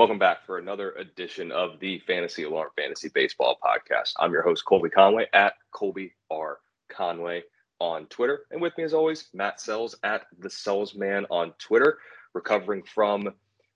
welcome 0.00 0.18
back 0.18 0.46
for 0.46 0.56
another 0.56 0.92
edition 0.92 1.52
of 1.52 1.78
the 1.78 1.98
Fantasy 2.06 2.44
Alarm 2.44 2.70
Fantasy 2.74 3.10
Baseball 3.10 3.58
Podcast. 3.62 4.14
I'm 4.18 4.32
your 4.32 4.40
host, 4.40 4.64
Colby 4.64 4.88
Conway 4.88 5.26
at 5.34 5.52
Colby 5.72 6.14
R. 6.30 6.60
Conway 6.88 7.42
on 7.80 8.06
Twitter. 8.06 8.46
And 8.50 8.62
with 8.62 8.72
me, 8.78 8.84
as 8.84 8.94
always, 8.94 9.28
Matt 9.34 9.60
Sells 9.60 9.94
at 10.02 10.22
the 10.38 10.48
Sellsman 10.48 11.26
on 11.28 11.52
Twitter, 11.58 11.98
recovering 12.32 12.82
from 12.82 13.28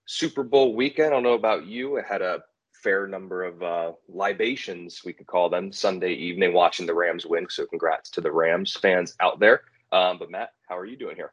Super 0.07 0.43
Bowl 0.43 0.75
weekend. 0.75 1.09
I 1.09 1.11
don't 1.11 1.25
know 1.25 1.35
about 1.35 1.67
you. 1.67 1.99
I 1.99 2.03
had 2.09 2.23
a 2.23 2.43
fair 2.83 3.07
number 3.07 3.45
of 3.45 3.63
uh, 3.63 3.93
libations, 4.09 5.03
we 5.05 5.13
could 5.13 5.27
call 5.27 5.51
them, 5.51 5.73
Sunday 5.73 6.15
evening 6.15 6.55
watching 6.55 6.87
the 6.87 6.95
Rams 6.95 7.27
win. 7.27 7.49
So 7.51 7.67
congrats 7.67 8.09
to 8.13 8.23
the 8.23 8.33
Rams 8.33 8.73
fans 8.73 9.15
out 9.21 9.41
there. 9.41 9.61
Um, 9.93 10.19
but 10.19 10.31
Matt, 10.31 10.55
how 10.71 10.79
are 10.79 10.87
you 10.87 10.97
doing 10.97 11.17
here? 11.17 11.33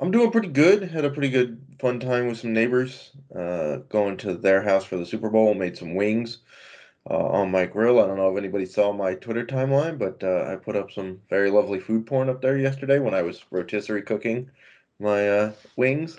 I'm 0.00 0.10
doing 0.10 0.30
pretty 0.30 0.48
good. 0.48 0.82
Had 0.82 1.04
a 1.04 1.10
pretty 1.10 1.30
good 1.30 1.64
fun 1.78 2.00
time 2.00 2.26
with 2.26 2.38
some 2.38 2.52
neighbors. 2.52 3.12
Uh, 3.34 3.76
going 3.88 4.16
to 4.18 4.34
their 4.34 4.62
house 4.62 4.84
for 4.84 4.96
the 4.96 5.06
Super 5.06 5.30
Bowl. 5.30 5.54
Made 5.54 5.76
some 5.76 5.94
wings 5.94 6.38
uh, 7.08 7.26
on 7.26 7.50
my 7.50 7.66
grill. 7.66 8.00
I 8.00 8.06
don't 8.06 8.16
know 8.16 8.32
if 8.32 8.38
anybody 8.38 8.66
saw 8.66 8.92
my 8.92 9.14
Twitter 9.14 9.46
timeline, 9.46 9.98
but 9.98 10.22
uh, 10.22 10.50
I 10.50 10.56
put 10.56 10.76
up 10.76 10.90
some 10.90 11.20
very 11.30 11.50
lovely 11.50 11.78
food 11.78 12.06
porn 12.06 12.28
up 12.28 12.42
there 12.42 12.58
yesterday 12.58 12.98
when 12.98 13.14
I 13.14 13.22
was 13.22 13.44
rotisserie 13.50 14.02
cooking 14.02 14.50
my 14.98 15.28
uh, 15.28 15.52
wings. 15.76 16.18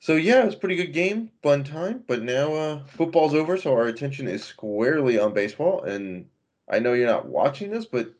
So 0.00 0.16
yeah, 0.16 0.42
it 0.42 0.46
was 0.46 0.54
a 0.54 0.58
pretty 0.58 0.76
good 0.76 0.92
game, 0.92 1.30
fun 1.42 1.64
time. 1.64 2.04
But 2.06 2.22
now 2.22 2.52
uh, 2.54 2.84
football's 2.86 3.34
over, 3.34 3.56
so 3.56 3.72
our 3.74 3.86
attention 3.86 4.28
is 4.28 4.44
squarely 4.44 5.18
on 5.18 5.34
baseball. 5.34 5.82
And 5.84 6.26
I 6.70 6.78
know 6.78 6.94
you're 6.94 7.06
not 7.06 7.26
watching 7.26 7.70
this, 7.70 7.86
but 7.86 8.12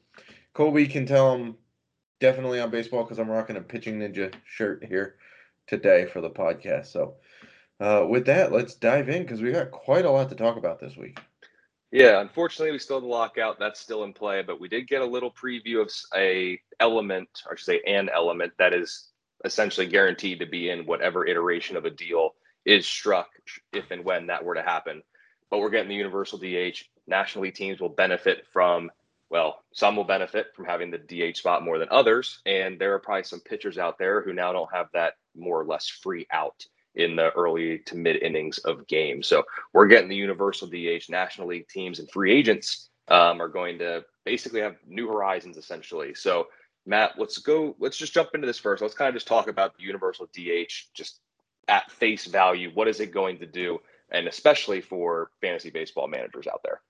Colby 0.53 0.87
can 0.87 1.07
tell 1.07 1.35
him 1.35 1.57
definitely 2.21 2.61
on 2.61 2.71
baseball 2.71 3.03
because 3.03 3.19
I'm 3.19 3.31
rocking 3.31 3.57
a 3.57 3.61
pitching 3.61 3.99
ninja 3.99 4.33
shirt 4.45 4.85
here 4.85 5.17
today 5.67 6.07
for 6.07 6.21
the 6.21 6.31
podcast. 6.31 6.87
So, 6.87 7.15
uh, 7.81 8.07
with 8.09 8.27
that, 8.27 8.53
let's 8.53 8.75
dive 8.75 9.09
in 9.09 9.23
because 9.23 9.41
we 9.41 9.53
got 9.53 9.71
quite 9.71 10.05
a 10.05 10.11
lot 10.11 10.29
to 10.29 10.35
talk 10.35 10.57
about 10.57 10.79
this 10.79 10.97
week. 10.97 11.19
Yeah, 11.91 12.21
unfortunately, 12.21 12.71
we 12.71 12.79
still 12.79 12.97
have 12.97 13.03
the 13.03 13.09
lockout. 13.09 13.59
That's 13.59 13.81
still 13.81 14.05
in 14.05 14.13
play, 14.13 14.43
but 14.43 14.61
we 14.61 14.69
did 14.69 14.87
get 14.87 15.03
a 15.03 15.07
little 15.07 15.33
preview 15.33 15.81
of 15.81 15.91
a 16.15 16.61
element, 16.79 17.29
or 17.47 17.55
I 17.55 17.57
should 17.57 17.65
say, 17.65 17.81
an 17.87 18.09
element 18.15 18.53
that 18.59 18.73
is 18.73 19.09
essentially 19.45 19.87
guaranteed 19.87 20.39
to 20.39 20.47
be 20.47 20.71
in 20.71 20.87
whatever 20.87 21.27
iteration 21.27 21.77
of 21.77 21.87
a 21.87 21.91
deal 21.91 22.35
is 22.65 22.87
struck, 22.87 23.31
if 23.73 23.91
and 23.91 24.05
when 24.05 24.27
that 24.29 24.45
were 24.45 24.55
to 24.55 24.63
happen. 24.63 25.03
But 25.51 25.59
we're 25.59 25.71
getting 25.71 25.89
the 25.89 25.97
universal 25.97 26.39
DH. 26.39 26.85
National 27.09 27.43
League 27.45 27.55
teams 27.55 27.81
will 27.81 27.89
benefit 27.89 28.47
from 28.53 28.91
well, 29.31 29.63
some 29.73 29.95
will 29.95 30.05
benefit 30.05 30.49
from 30.55 30.65
having 30.65 30.91
the 30.91 30.99
DH 30.99 31.37
spot 31.37 31.65
more 31.65 31.79
than 31.79 31.89
others. 31.91 32.41
And 32.47 32.79
there 32.79 32.93
are 32.95 32.99
probably 32.99 33.23
some 33.23 33.41
pitchers 33.41 33.79
out 33.79 33.97
there 33.97 34.21
who 34.21 34.33
now 34.33 34.53
don't 34.53 34.73
have 34.75 34.89
that 34.93 35.15
more 35.37 35.61
or 35.61 35.65
less 35.65 35.89
free 35.89 36.27
out 36.33 36.67
in 36.97 37.15
the 37.15 37.31
early 37.31 37.79
to 37.87 37.97
mid 37.97 38.17
innings 38.23 38.59
of 38.59 38.87
games. 38.89 39.29
So 39.29 39.45
we're 39.73 39.87
getting 39.87 40.09
the 40.09 40.17
universal 40.17 40.67
DH, 40.67 41.09
National 41.09 41.47
League 41.47 41.69
teams, 41.69 42.01
and 42.01 42.11
free 42.11 42.33
agents 42.33 42.91
um, 43.07 43.41
are 43.41 43.49
going 43.49 43.79
to 43.79 44.05
basically 44.25 44.61
have 44.61 44.77
new 44.87 45.09
horizons 45.09 45.57
essentially. 45.57 46.13
So, 46.15 46.49
Matt, 46.85 47.13
let's 47.17 47.39
go, 47.39 47.77
let's 47.79 47.97
just 47.97 48.13
jump 48.13 48.31
into 48.35 48.49
this 48.49 48.59
first. 48.59 48.83
Let's 48.83 48.95
kind 48.95 49.09
of 49.09 49.15
just 49.15 49.29
talk 49.29 49.49
about 49.49 49.77
the 49.77 49.85
universal 49.85 50.27
DH 50.27 50.73
just 50.93 51.21
at 51.69 51.89
face 51.93 52.27
value. 52.27 52.71
What 52.75 52.89
is 52.89 52.99
it 52.99 53.13
going 53.13 53.39
to 53.39 53.47
do? 53.47 53.79
And 54.11 54.27
especially 54.27 54.81
for 54.81 55.31
fantasy 55.41 55.71
baseball 55.71 56.09
managers 56.09 56.49
out 56.49 56.63
there. 56.65 56.81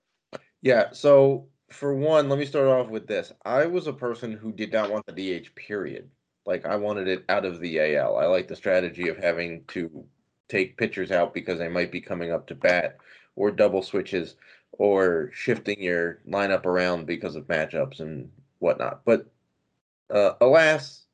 Yeah. 0.63 0.91
So 0.91 1.47
for 1.71 1.93
one, 1.95 2.29
let 2.29 2.37
me 2.37 2.45
start 2.45 2.67
off 2.67 2.89
with 2.89 3.07
this. 3.07 3.31
I 3.45 3.65
was 3.65 3.87
a 3.87 3.93
person 3.93 4.33
who 4.33 4.51
did 4.51 4.73
not 4.73 4.91
want 4.91 5.05
the 5.05 5.39
DH 5.39 5.55
period. 5.55 6.09
Like 6.45 6.65
I 6.65 6.75
wanted 6.75 7.07
it 7.07 7.23
out 7.29 7.45
of 7.45 7.59
the 7.59 7.79
AL. 7.95 8.17
I 8.17 8.25
like 8.25 8.47
the 8.47 8.55
strategy 8.55 9.07
of 9.07 9.17
having 9.17 9.63
to 9.69 10.05
take 10.49 10.77
pitchers 10.77 11.11
out 11.11 11.33
because 11.33 11.59
they 11.59 11.69
might 11.69 11.91
be 11.91 12.01
coming 12.01 12.31
up 12.31 12.47
to 12.47 12.55
bat 12.55 12.97
or 13.35 13.51
double 13.51 13.81
switches 13.81 14.35
or 14.73 15.29
shifting 15.33 15.81
your 15.81 16.19
lineup 16.27 16.65
around 16.65 17.05
because 17.05 17.35
of 17.35 17.47
matchups 17.47 17.99
and 17.99 18.29
whatnot. 18.59 19.01
But 19.05 19.27
uh, 20.09 20.33
alas, 20.41 21.05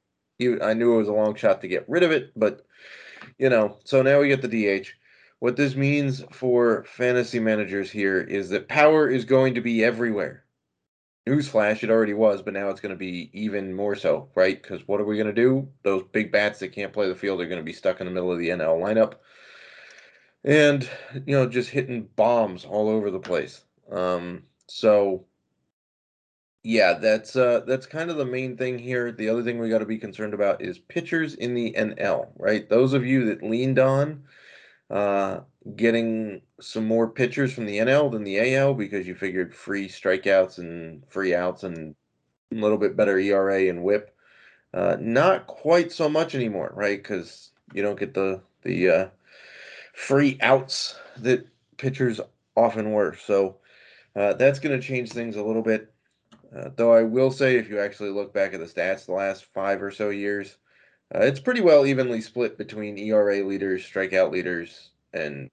I 0.41 0.73
knew 0.73 0.95
it 0.95 0.97
was 0.97 1.07
a 1.07 1.13
long 1.13 1.35
shot 1.35 1.61
to 1.61 1.67
get 1.67 1.87
rid 1.87 2.03
of 2.03 2.11
it, 2.11 2.31
but 2.35 2.65
you 3.37 3.49
know, 3.49 3.77
so 3.83 4.01
now 4.01 4.19
we 4.19 4.29
get 4.29 4.41
the 4.41 4.81
DH. 4.81 4.87
What 5.39 5.55
this 5.55 5.75
means 5.75 6.23
for 6.31 6.83
fantasy 6.85 7.39
managers 7.39 7.91
here 7.91 8.19
is 8.19 8.49
that 8.49 8.67
power 8.67 9.07
is 9.07 9.23
going 9.23 9.53
to 9.53 9.61
be 9.61 9.83
everywhere 9.83 10.43
newsflash, 11.27 11.83
it 11.83 11.89
already 11.89 12.13
was, 12.13 12.41
but 12.41 12.53
now 12.53 12.69
it's 12.69 12.79
going 12.79 12.93
to 12.93 12.97
be 12.97 13.29
even 13.33 13.73
more 13.73 13.95
so, 13.95 14.29
right? 14.35 14.61
Because 14.61 14.87
what 14.87 15.01
are 15.01 15.05
we 15.05 15.17
going 15.17 15.27
to 15.27 15.33
do? 15.33 15.67
Those 15.83 16.03
big 16.11 16.31
bats 16.31 16.59
that 16.59 16.69
can't 16.69 16.93
play 16.93 17.07
the 17.07 17.15
field 17.15 17.41
are 17.41 17.47
going 17.47 17.59
to 17.59 17.63
be 17.63 17.73
stuck 17.73 17.99
in 17.99 18.05
the 18.05 18.11
middle 18.11 18.31
of 18.31 18.39
the 18.39 18.49
NL 18.49 18.79
lineup, 18.79 19.15
and 20.43 20.89
you 21.25 21.35
know, 21.35 21.47
just 21.47 21.69
hitting 21.69 22.07
bombs 22.15 22.65
all 22.65 22.89
over 22.89 23.11
the 23.11 23.19
place. 23.19 23.61
Um, 23.91 24.43
so, 24.67 25.25
yeah, 26.63 26.93
that's 26.93 27.35
uh, 27.35 27.61
that's 27.67 27.85
kind 27.85 28.09
of 28.09 28.17
the 28.17 28.25
main 28.25 28.57
thing 28.57 28.79
here. 28.79 29.11
The 29.11 29.29
other 29.29 29.43
thing 29.43 29.59
we 29.59 29.69
got 29.69 29.79
to 29.79 29.85
be 29.85 29.97
concerned 29.97 30.33
about 30.33 30.61
is 30.61 30.79
pitchers 30.79 31.35
in 31.35 31.53
the 31.53 31.73
NL, 31.73 32.29
right? 32.37 32.67
Those 32.69 32.93
of 32.93 33.05
you 33.05 33.25
that 33.25 33.43
leaned 33.43 33.79
on 33.79 34.23
uh, 34.89 35.41
getting 35.75 36.41
some 36.59 36.85
more 36.85 37.07
pitchers 37.09 37.53
from 37.53 37.65
the 37.65 37.77
NL 37.77 38.11
than 38.11 38.23
the 38.23 38.55
AL 38.55 38.73
because 38.75 39.07
you 39.07 39.15
figured 39.15 39.53
free 39.53 39.87
strikeouts 39.87 40.57
and 40.59 41.03
free 41.09 41.35
outs 41.35 41.63
and 41.63 41.95
a 42.51 42.55
little 42.55 42.77
bit 42.77 42.95
better 42.95 43.19
ERA 43.19 43.67
and 43.67 43.83
WHIP. 43.83 44.15
Uh, 44.73 44.97
not 44.99 45.47
quite 45.47 45.91
so 45.91 46.07
much 46.09 46.35
anymore, 46.35 46.71
right? 46.75 47.01
Because 47.01 47.51
you 47.73 47.81
don't 47.81 47.99
get 47.99 48.13
the 48.13 48.41
the 48.63 48.89
uh, 48.89 49.07
free 49.93 50.37
outs 50.41 50.95
that 51.17 51.47
pitchers 51.77 52.19
often 52.55 52.91
were. 52.91 53.15
So 53.15 53.57
uh, 54.15 54.33
that's 54.33 54.59
going 54.59 54.79
to 54.79 54.85
change 54.85 55.11
things 55.11 55.35
a 55.35 55.43
little 55.43 55.61
bit. 55.61 55.91
Uh, 56.55 56.69
though 56.75 56.93
I 56.93 57.03
will 57.03 57.31
say, 57.31 57.57
if 57.57 57.69
you 57.69 57.79
actually 57.79 58.09
look 58.09 58.33
back 58.33 58.53
at 58.53 58.59
the 58.59 58.65
stats 58.65 59.05
the 59.05 59.13
last 59.13 59.45
five 59.53 59.81
or 59.81 59.91
so 59.91 60.09
years, 60.09 60.57
uh, 61.13 61.19
it's 61.19 61.39
pretty 61.39 61.61
well 61.61 61.85
evenly 61.85 62.21
split 62.21 62.57
between 62.57 62.97
ERA 62.97 63.43
leaders, 63.43 63.85
strikeout 63.85 64.31
leaders, 64.31 64.91
and 65.13 65.49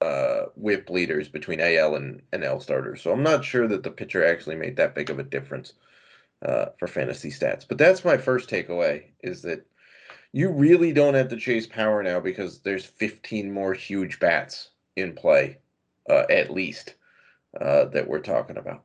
uh, 0.00 0.46
whip 0.54 0.88
leaders 0.88 1.28
between 1.28 1.60
AL 1.60 1.96
and 1.96 2.22
NL 2.32 2.62
starters. 2.62 3.02
So 3.02 3.12
I'm 3.12 3.22
not 3.22 3.44
sure 3.44 3.68
that 3.68 3.82
the 3.82 3.90
pitcher 3.90 4.24
actually 4.24 4.56
made 4.56 4.76
that 4.76 4.94
big 4.94 5.10
of 5.10 5.18
a 5.18 5.24
difference 5.24 5.74
uh, 6.44 6.66
for 6.78 6.86
fantasy 6.86 7.30
stats. 7.30 7.66
But 7.68 7.78
that's 7.78 8.04
my 8.04 8.16
first 8.16 8.48
takeaway 8.48 9.04
is 9.22 9.42
that 9.42 9.66
you 10.32 10.50
really 10.50 10.92
don't 10.92 11.14
have 11.14 11.28
to 11.28 11.36
chase 11.36 11.66
power 11.66 12.02
now 12.02 12.20
because 12.20 12.60
there's 12.60 12.84
15 12.84 13.52
more 13.52 13.74
huge 13.74 14.20
bats 14.20 14.70
in 14.96 15.14
play, 15.14 15.58
uh, 16.08 16.24
at 16.30 16.50
least, 16.50 16.94
uh, 17.60 17.86
that 17.86 18.06
we're 18.06 18.20
talking 18.20 18.56
about. 18.56 18.82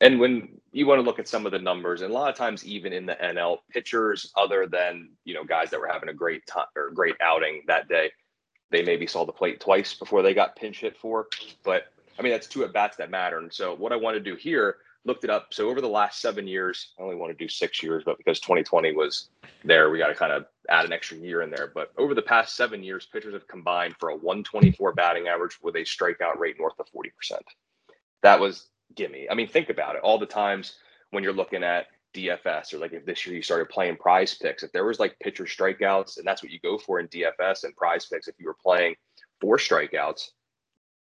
And 0.00 0.18
when 0.18 0.60
you 0.72 0.86
want 0.86 0.98
to 0.98 1.02
look 1.02 1.20
at 1.20 1.28
some 1.28 1.46
of 1.46 1.52
the 1.52 1.60
numbers, 1.60 2.02
and 2.02 2.10
a 2.10 2.14
lot 2.14 2.28
of 2.28 2.36
times, 2.36 2.66
even 2.66 2.92
in 2.92 3.06
the 3.06 3.14
NL, 3.22 3.58
pitchers 3.70 4.32
other 4.36 4.66
than 4.66 5.10
you 5.24 5.32
know 5.32 5.44
guys 5.44 5.70
that 5.70 5.78
were 5.78 5.86
having 5.86 6.08
a 6.08 6.14
great 6.14 6.44
time 6.46 6.66
or 6.74 6.90
great 6.90 7.14
outing 7.20 7.62
that 7.68 7.88
day, 7.88 8.10
they 8.72 8.82
maybe 8.82 9.06
saw 9.06 9.24
the 9.24 9.32
plate 9.32 9.60
twice 9.60 9.94
before 9.94 10.22
they 10.22 10.34
got 10.34 10.56
pinch 10.56 10.80
hit 10.80 10.96
for. 10.96 11.28
But 11.62 11.92
I 12.18 12.22
mean, 12.22 12.32
that's 12.32 12.48
two 12.48 12.64
at 12.64 12.72
bats 12.72 12.96
that 12.96 13.10
matter. 13.10 13.38
And 13.38 13.52
so 13.52 13.74
what 13.74 13.92
I 13.92 13.96
want 13.96 14.16
to 14.16 14.20
do 14.20 14.34
here, 14.34 14.78
looked 15.04 15.24
it 15.24 15.30
up. 15.30 15.52
So 15.52 15.68
over 15.68 15.80
the 15.80 15.88
last 15.88 16.20
seven 16.20 16.46
years, 16.46 16.92
I 16.98 17.02
only 17.02 17.16
want 17.16 17.36
to 17.36 17.44
do 17.44 17.48
six 17.48 17.82
years, 17.82 18.02
but 18.04 18.18
because 18.18 18.38
2020 18.40 18.92
was 18.92 19.28
there, 19.64 19.90
we 19.90 19.98
got 19.98 20.08
to 20.08 20.14
kind 20.14 20.32
of 20.32 20.46
add 20.68 20.84
an 20.84 20.92
extra 20.92 21.16
year 21.16 21.42
in 21.42 21.50
there. 21.50 21.70
But 21.74 21.92
over 21.98 22.14
the 22.14 22.22
past 22.22 22.56
seven 22.56 22.82
years, 22.82 23.08
pitchers 23.12 23.34
have 23.34 23.48
combined 23.48 23.96
for 23.98 24.10
a 24.10 24.14
124 24.14 24.92
batting 24.92 25.28
average 25.28 25.58
with 25.62 25.74
a 25.76 25.80
strikeout 25.80 26.38
rate 26.38 26.56
north 26.58 26.78
of 26.78 26.86
40%. 26.92 27.10
That 28.22 28.38
was 28.38 28.68
gimme. 28.94 29.28
I 29.28 29.34
mean, 29.34 29.48
think 29.48 29.70
about 29.70 29.96
it. 29.96 30.02
All 30.02 30.18
the 30.18 30.26
times 30.26 30.74
when 31.10 31.24
you're 31.24 31.32
looking 31.32 31.64
at 31.64 31.86
DFS 32.14 32.74
or 32.74 32.78
like 32.78 32.92
if 32.92 33.04
this 33.06 33.26
year 33.26 33.36
you 33.36 33.42
started 33.42 33.68
playing 33.68 33.96
PrizePicks, 33.96 34.62
if 34.62 34.72
there 34.72 34.84
was 34.84 35.00
like 35.00 35.18
pitcher 35.20 35.44
strikeouts 35.44 36.18
and 36.18 36.26
that's 36.26 36.42
what 36.42 36.52
you 36.52 36.58
go 36.60 36.78
for 36.78 37.00
in 37.00 37.08
DFS 37.08 37.64
and 37.64 37.76
PrizePicks, 37.76 38.28
if 38.28 38.34
you 38.38 38.46
were 38.46 38.56
playing 38.62 38.94
four 39.40 39.56
strikeouts, 39.56 40.28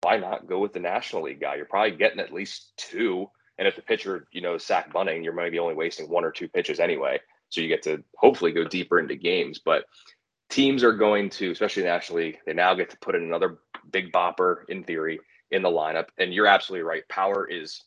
why 0.01 0.17
not 0.17 0.47
go 0.47 0.59
with 0.59 0.73
the 0.73 0.79
National 0.79 1.23
League 1.23 1.41
guy? 1.41 1.55
You're 1.55 1.65
probably 1.65 1.97
getting 1.97 2.19
at 2.19 2.33
least 2.33 2.73
two. 2.77 3.29
And 3.57 3.67
if 3.67 3.75
the 3.75 3.81
pitcher, 3.81 4.27
you 4.31 4.41
know, 4.41 4.57
sack 4.57 4.91
bunting, 4.93 5.23
you're 5.23 5.33
maybe 5.33 5.59
only 5.59 5.73
wasting 5.73 6.09
one 6.09 6.23
or 6.23 6.31
two 6.31 6.47
pitches 6.47 6.79
anyway. 6.79 7.19
So 7.49 7.61
you 7.61 7.67
get 7.67 7.83
to 7.83 8.03
hopefully 8.15 8.51
go 8.51 8.65
deeper 8.65 8.99
into 8.99 9.15
games. 9.15 9.59
But 9.63 9.85
teams 10.49 10.83
are 10.83 10.93
going 10.93 11.29
to, 11.31 11.51
especially 11.51 11.83
the 11.83 11.89
National 11.89 12.19
League, 12.19 12.37
they 12.45 12.53
now 12.53 12.75
get 12.75 12.89
to 12.91 12.97
put 12.97 13.15
in 13.15 13.23
another 13.23 13.59
big 13.91 14.11
bopper 14.11 14.57
in 14.69 14.83
theory 14.83 15.19
in 15.51 15.61
the 15.61 15.69
lineup. 15.69 16.07
And 16.17 16.33
you're 16.33 16.47
absolutely 16.47 16.83
right. 16.83 17.07
Power 17.09 17.47
is 17.49 17.83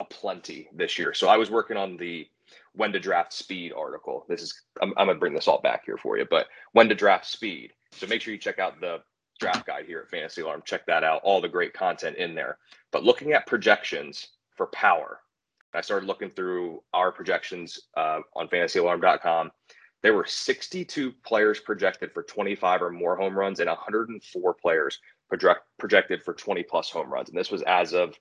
a 0.00 0.04
plenty 0.04 0.68
this 0.72 0.98
year. 0.98 1.14
So 1.14 1.28
I 1.28 1.36
was 1.36 1.50
working 1.50 1.76
on 1.76 1.96
the 1.96 2.26
when 2.72 2.92
to 2.92 3.00
draft 3.00 3.32
speed 3.32 3.72
article. 3.76 4.24
This 4.28 4.42
is 4.42 4.62
I'm, 4.80 4.92
I'm 4.96 5.06
gonna 5.06 5.18
bring 5.18 5.34
this 5.34 5.48
all 5.48 5.60
back 5.60 5.84
here 5.84 5.98
for 5.98 6.18
you, 6.18 6.26
but 6.30 6.46
when 6.72 6.88
to 6.88 6.94
draft 6.94 7.26
speed. 7.26 7.72
So 7.92 8.06
make 8.06 8.22
sure 8.22 8.32
you 8.32 8.38
check 8.38 8.58
out 8.58 8.80
the 8.80 9.00
draft 9.38 9.66
guide 9.66 9.86
here 9.86 10.00
at 10.00 10.10
Fantasy 10.10 10.42
Alarm. 10.42 10.62
Check 10.64 10.86
that 10.86 11.04
out. 11.04 11.20
All 11.24 11.40
the 11.40 11.48
great 11.48 11.72
content 11.72 12.16
in 12.16 12.34
there. 12.34 12.58
But 12.92 13.04
looking 13.04 13.32
at 13.32 13.46
projections 13.46 14.28
for 14.56 14.66
power, 14.68 15.20
I 15.74 15.80
started 15.80 16.06
looking 16.06 16.30
through 16.30 16.82
our 16.92 17.12
projections 17.12 17.78
uh, 17.96 18.20
on 18.34 18.48
FantasyAlarm.com. 18.48 19.50
There 20.02 20.14
were 20.14 20.24
62 20.24 21.12
players 21.24 21.60
projected 21.60 22.12
for 22.12 22.22
25 22.22 22.82
or 22.82 22.90
more 22.90 23.16
home 23.16 23.36
runs 23.36 23.60
and 23.60 23.68
104 23.68 24.54
players 24.54 24.98
project, 25.28 25.60
projected 25.78 26.22
for 26.22 26.34
20 26.34 26.62
plus 26.62 26.90
home 26.90 27.12
runs. 27.12 27.28
And 27.28 27.38
this 27.38 27.50
was 27.50 27.62
as 27.62 27.92
of, 27.92 28.14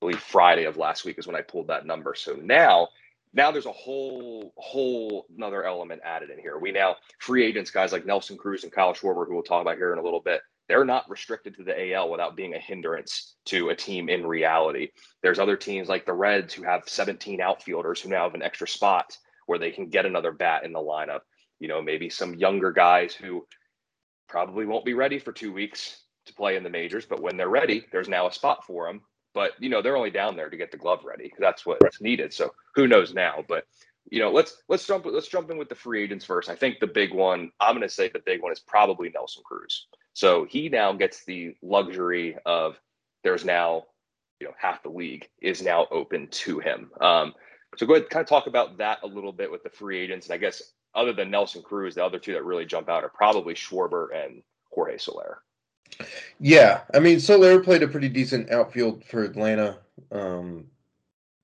believe, 0.00 0.20
Friday 0.20 0.64
of 0.64 0.76
last 0.76 1.04
week 1.04 1.18
is 1.18 1.26
when 1.26 1.36
I 1.36 1.42
pulled 1.42 1.68
that 1.68 1.86
number. 1.86 2.14
So 2.14 2.34
now, 2.34 2.88
now 3.32 3.50
there's 3.50 3.66
a 3.66 3.72
whole, 3.72 4.52
whole 4.56 5.26
another 5.36 5.64
element 5.64 6.02
added 6.04 6.30
in 6.30 6.38
here. 6.38 6.58
We 6.58 6.72
now, 6.72 6.96
free 7.18 7.44
agents, 7.44 7.70
guys 7.70 7.92
like 7.92 8.06
Nelson 8.06 8.36
Cruz 8.36 8.64
and 8.64 8.72
Kyle 8.72 8.94
Schwarber, 8.94 9.26
who 9.26 9.34
we'll 9.34 9.42
talk 9.42 9.62
about 9.62 9.76
here 9.76 9.92
in 9.92 9.98
a 9.98 10.02
little 10.02 10.20
bit, 10.20 10.40
they're 10.68 10.84
not 10.84 11.08
restricted 11.08 11.56
to 11.56 11.64
the 11.64 11.94
AL 11.94 12.10
without 12.10 12.36
being 12.36 12.54
a 12.54 12.58
hindrance 12.58 13.36
to 13.46 13.70
a 13.70 13.74
team 13.74 14.08
in 14.08 14.26
reality. 14.26 14.88
There's 15.22 15.38
other 15.38 15.56
teams 15.56 15.88
like 15.88 16.04
the 16.04 16.12
Reds 16.12 16.52
who 16.52 16.62
have 16.62 16.82
17 16.86 17.40
outfielders 17.40 18.00
who 18.00 18.10
now 18.10 18.24
have 18.24 18.34
an 18.34 18.42
extra 18.42 18.68
spot 18.68 19.16
where 19.46 19.58
they 19.58 19.70
can 19.70 19.88
get 19.88 20.04
another 20.04 20.30
bat 20.30 20.64
in 20.64 20.72
the 20.72 20.78
lineup. 20.78 21.20
You 21.58 21.68
know, 21.68 21.80
maybe 21.80 22.10
some 22.10 22.34
younger 22.34 22.70
guys 22.70 23.14
who 23.14 23.46
probably 24.28 24.66
won't 24.66 24.84
be 24.84 24.92
ready 24.92 25.18
for 25.18 25.32
two 25.32 25.52
weeks 25.52 26.02
to 26.26 26.34
play 26.34 26.56
in 26.56 26.62
the 26.62 26.70
majors, 26.70 27.06
but 27.06 27.20
when 27.20 27.38
they're 27.38 27.48
ready, 27.48 27.86
there's 27.90 28.08
now 28.08 28.28
a 28.28 28.32
spot 28.32 28.64
for 28.66 28.86
them. 28.86 29.00
But 29.38 29.52
you 29.60 29.68
know, 29.68 29.80
they're 29.80 29.96
only 29.96 30.10
down 30.10 30.34
there 30.34 30.50
to 30.50 30.56
get 30.56 30.72
the 30.72 30.76
glove 30.76 31.04
ready. 31.04 31.32
That's 31.38 31.64
what's 31.64 32.00
needed. 32.00 32.32
So 32.32 32.52
who 32.74 32.88
knows 32.88 33.14
now? 33.14 33.44
But 33.46 33.68
you 34.10 34.18
know, 34.18 34.32
let's 34.32 34.64
let's 34.68 34.84
jump 34.84 35.06
let's 35.06 35.28
jump 35.28 35.48
in 35.48 35.56
with 35.56 35.68
the 35.68 35.76
free 35.76 36.02
agents 36.02 36.24
first. 36.24 36.50
I 36.50 36.56
think 36.56 36.80
the 36.80 36.88
big 36.88 37.14
one, 37.14 37.52
I'm 37.60 37.76
going 37.76 37.86
to 37.86 37.94
say 37.94 38.08
the 38.08 38.18
big 38.18 38.42
one 38.42 38.50
is 38.50 38.58
probably 38.58 39.10
Nelson 39.10 39.44
Cruz. 39.46 39.86
So 40.12 40.44
he 40.44 40.68
now 40.68 40.92
gets 40.92 41.24
the 41.24 41.54
luxury 41.62 42.36
of 42.46 42.80
there's 43.22 43.44
now 43.44 43.84
you 44.40 44.48
know 44.48 44.54
half 44.58 44.82
the 44.82 44.88
league 44.88 45.28
is 45.40 45.62
now 45.62 45.86
open 45.92 46.26
to 46.30 46.58
him. 46.58 46.90
Um, 47.00 47.32
so 47.76 47.86
go 47.86 47.94
ahead, 47.94 48.10
kind 48.10 48.24
of 48.24 48.28
talk 48.28 48.48
about 48.48 48.78
that 48.78 48.98
a 49.04 49.06
little 49.06 49.32
bit 49.32 49.52
with 49.52 49.62
the 49.62 49.70
free 49.70 50.00
agents. 50.00 50.26
And 50.26 50.34
I 50.34 50.38
guess 50.38 50.60
other 50.96 51.12
than 51.12 51.30
Nelson 51.30 51.62
Cruz, 51.62 51.94
the 51.94 52.04
other 52.04 52.18
two 52.18 52.32
that 52.32 52.44
really 52.44 52.66
jump 52.66 52.88
out 52.88 53.04
are 53.04 53.08
probably 53.08 53.54
Schwarber 53.54 54.08
and 54.12 54.42
Jorge 54.72 54.98
Soler. 54.98 55.42
Yeah, 56.40 56.82
I 56.94 57.00
mean 57.00 57.20
Soler 57.20 57.60
played 57.60 57.82
a 57.82 57.88
pretty 57.88 58.08
decent 58.08 58.50
outfield 58.50 59.04
for 59.04 59.24
Atlanta, 59.24 59.78
um, 60.12 60.66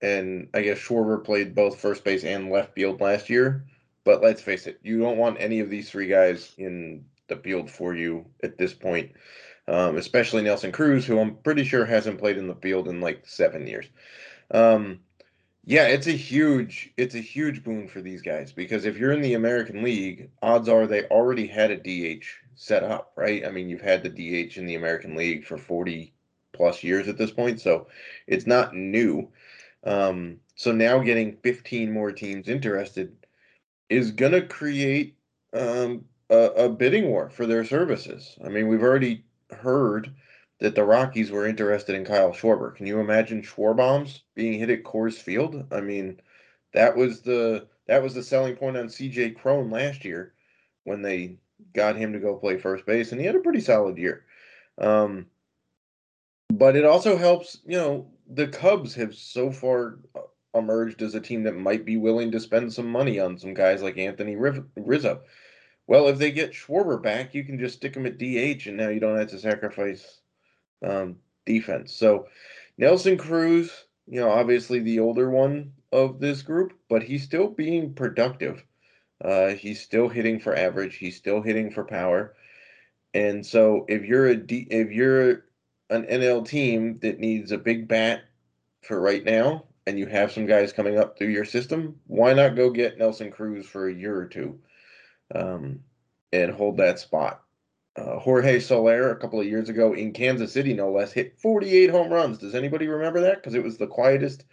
and 0.00 0.48
I 0.54 0.62
guess 0.62 0.78
Schwarber 0.78 1.22
played 1.22 1.54
both 1.54 1.80
first 1.80 2.04
base 2.04 2.24
and 2.24 2.50
left 2.50 2.74
field 2.74 3.00
last 3.00 3.28
year. 3.28 3.64
But 4.04 4.22
let's 4.22 4.42
face 4.42 4.66
it, 4.66 4.78
you 4.82 4.98
don't 5.00 5.16
want 5.16 5.40
any 5.40 5.60
of 5.60 5.70
these 5.70 5.90
three 5.90 6.08
guys 6.08 6.52
in 6.58 7.04
the 7.28 7.36
field 7.36 7.70
for 7.70 7.94
you 7.94 8.26
at 8.42 8.58
this 8.58 8.74
point, 8.74 9.12
um, 9.66 9.96
especially 9.96 10.42
Nelson 10.42 10.72
Cruz, 10.72 11.06
who 11.06 11.18
I'm 11.18 11.36
pretty 11.36 11.64
sure 11.64 11.86
hasn't 11.86 12.18
played 12.18 12.36
in 12.36 12.46
the 12.46 12.54
field 12.56 12.86
in 12.86 13.00
like 13.00 13.26
seven 13.26 13.66
years. 13.66 13.86
Um, 14.50 15.00
yeah, 15.64 15.86
it's 15.86 16.06
a 16.06 16.12
huge 16.12 16.92
it's 16.96 17.14
a 17.14 17.20
huge 17.20 17.64
boon 17.64 17.88
for 17.88 18.02
these 18.02 18.20
guys 18.20 18.52
because 18.52 18.84
if 18.84 18.98
you're 18.98 19.12
in 19.12 19.22
the 19.22 19.34
American 19.34 19.82
League, 19.82 20.30
odds 20.42 20.68
are 20.68 20.86
they 20.86 21.04
already 21.06 21.46
had 21.46 21.70
a 21.70 21.76
DH 21.76 22.24
set 22.54 22.82
up, 22.82 23.12
right? 23.16 23.44
I 23.46 23.50
mean, 23.50 23.68
you've 23.68 23.80
had 23.80 24.02
the 24.02 24.08
DH 24.08 24.56
in 24.56 24.66
the 24.66 24.74
American 24.74 25.16
League 25.16 25.44
for 25.44 25.56
40 25.56 26.12
plus 26.52 26.82
years 26.82 27.08
at 27.08 27.18
this 27.18 27.30
point, 27.30 27.60
so 27.60 27.88
it's 28.26 28.46
not 28.46 28.74
new. 28.74 29.28
Um, 29.84 30.40
so 30.56 30.72
now 30.72 30.98
getting 31.00 31.36
15 31.42 31.92
more 31.92 32.12
teams 32.12 32.48
interested 32.48 33.14
is 33.90 34.10
going 34.10 34.32
to 34.32 34.42
create 34.42 35.16
um, 35.52 36.04
a, 36.30 36.36
a 36.36 36.68
bidding 36.68 37.08
war 37.08 37.30
for 37.30 37.46
their 37.46 37.64
services. 37.64 38.36
I 38.44 38.48
mean, 38.48 38.68
we've 38.68 38.82
already 38.82 39.24
heard 39.50 40.14
that 40.60 40.74
the 40.74 40.84
Rockies 40.84 41.30
were 41.30 41.46
interested 41.46 41.94
in 41.94 42.04
Kyle 42.04 42.32
Schwarber. 42.32 42.74
Can 42.74 42.86
you 42.86 43.00
imagine 43.00 43.42
Schwarbombs 43.42 44.20
being 44.34 44.58
hit 44.58 44.70
at 44.70 44.84
Coors 44.84 45.14
Field? 45.14 45.66
I 45.70 45.80
mean, 45.80 46.20
that 46.72 46.96
was 46.96 47.20
the 47.22 47.66
that 47.86 48.02
was 48.02 48.14
the 48.14 48.22
selling 48.22 48.56
point 48.56 48.76
on 48.76 48.86
CJ 48.86 49.36
Cron 49.36 49.70
last 49.70 50.04
year 50.04 50.32
when 50.84 51.02
they 51.02 51.36
got 51.72 51.96
him 51.96 52.12
to 52.12 52.18
go 52.18 52.36
play 52.36 52.58
first 52.58 52.86
base, 52.86 53.12
and 53.12 53.20
he 53.20 53.26
had 53.26 53.36
a 53.36 53.40
pretty 53.40 53.60
solid 53.60 53.98
year. 53.98 54.24
Um, 54.78 55.26
but 56.52 56.76
it 56.76 56.84
also 56.84 57.16
helps, 57.16 57.58
you 57.64 57.76
know, 57.76 58.10
the 58.28 58.48
Cubs 58.48 58.94
have 58.94 59.14
so 59.14 59.50
far 59.50 59.98
emerged 60.54 61.02
as 61.02 61.14
a 61.14 61.20
team 61.20 61.42
that 61.42 61.56
might 61.56 61.84
be 61.84 61.96
willing 61.96 62.30
to 62.30 62.40
spend 62.40 62.72
some 62.72 62.88
money 62.88 63.18
on 63.18 63.38
some 63.38 63.54
guys 63.54 63.82
like 63.82 63.98
Anthony 63.98 64.36
Rizzo. 64.36 65.20
Well, 65.86 66.08
if 66.08 66.18
they 66.18 66.30
get 66.30 66.52
Schwarber 66.52 67.02
back, 67.02 67.34
you 67.34 67.44
can 67.44 67.58
just 67.58 67.76
stick 67.76 67.94
him 67.96 68.06
at 68.06 68.18
DH, 68.18 68.66
and 68.66 68.76
now 68.76 68.88
you 68.88 69.00
don't 69.00 69.18
have 69.18 69.28
to 69.28 69.38
sacrifice 69.38 70.20
um, 70.82 71.16
defense. 71.44 71.92
So 71.92 72.28
Nelson 72.78 73.18
Cruz, 73.18 73.84
you 74.06 74.20
know, 74.20 74.30
obviously 74.30 74.80
the 74.80 75.00
older 75.00 75.30
one 75.30 75.72
of 75.92 76.20
this 76.20 76.42
group, 76.42 76.72
but 76.88 77.02
he's 77.02 77.22
still 77.22 77.48
being 77.48 77.92
productive. 77.92 78.64
Uh, 79.24 79.48
he's 79.54 79.80
still 79.80 80.08
hitting 80.08 80.38
for 80.38 80.54
average. 80.54 80.96
He's 80.96 81.16
still 81.16 81.40
hitting 81.40 81.70
for 81.70 81.84
power. 81.84 82.34
And 83.14 83.44
so 83.44 83.86
if 83.88 84.04
you're 84.04 84.26
a 84.26 84.36
D, 84.36 84.66
if 84.70 84.90
you're 84.90 85.44
an 85.88 86.04
NL 86.04 86.46
team 86.46 86.98
that 87.00 87.20
needs 87.20 87.50
a 87.50 87.58
big 87.58 87.88
bat 87.88 88.24
for 88.82 89.00
right 89.00 89.24
now, 89.24 89.64
and 89.86 89.98
you 89.98 90.06
have 90.06 90.32
some 90.32 90.46
guys 90.46 90.72
coming 90.72 90.98
up 90.98 91.16
through 91.16 91.28
your 91.28 91.44
system, 91.44 91.98
why 92.06 92.32
not 92.32 92.56
go 92.56 92.70
get 92.70 92.98
Nelson 92.98 93.30
Cruz 93.30 93.66
for 93.66 93.88
a 93.88 93.94
year 93.94 94.16
or 94.16 94.26
two, 94.26 94.58
um, 95.34 95.80
and 96.32 96.52
hold 96.52 96.76
that 96.78 96.98
spot? 96.98 97.42
Uh, 97.96 98.18
Jorge 98.18 98.58
Soler 98.58 99.10
a 99.10 99.16
couple 99.16 99.40
of 99.40 99.46
years 99.46 99.68
ago 99.68 99.92
in 99.92 100.12
Kansas 100.12 100.52
City, 100.52 100.72
no 100.72 100.90
less, 100.90 101.12
hit 101.12 101.38
48 101.38 101.90
home 101.90 102.12
runs. 102.12 102.38
Does 102.38 102.54
anybody 102.54 102.88
remember 102.88 103.20
that? 103.20 103.36
Because 103.36 103.54
it 103.54 103.62
was 103.62 103.76
the 103.78 103.86
quietest 103.86 104.44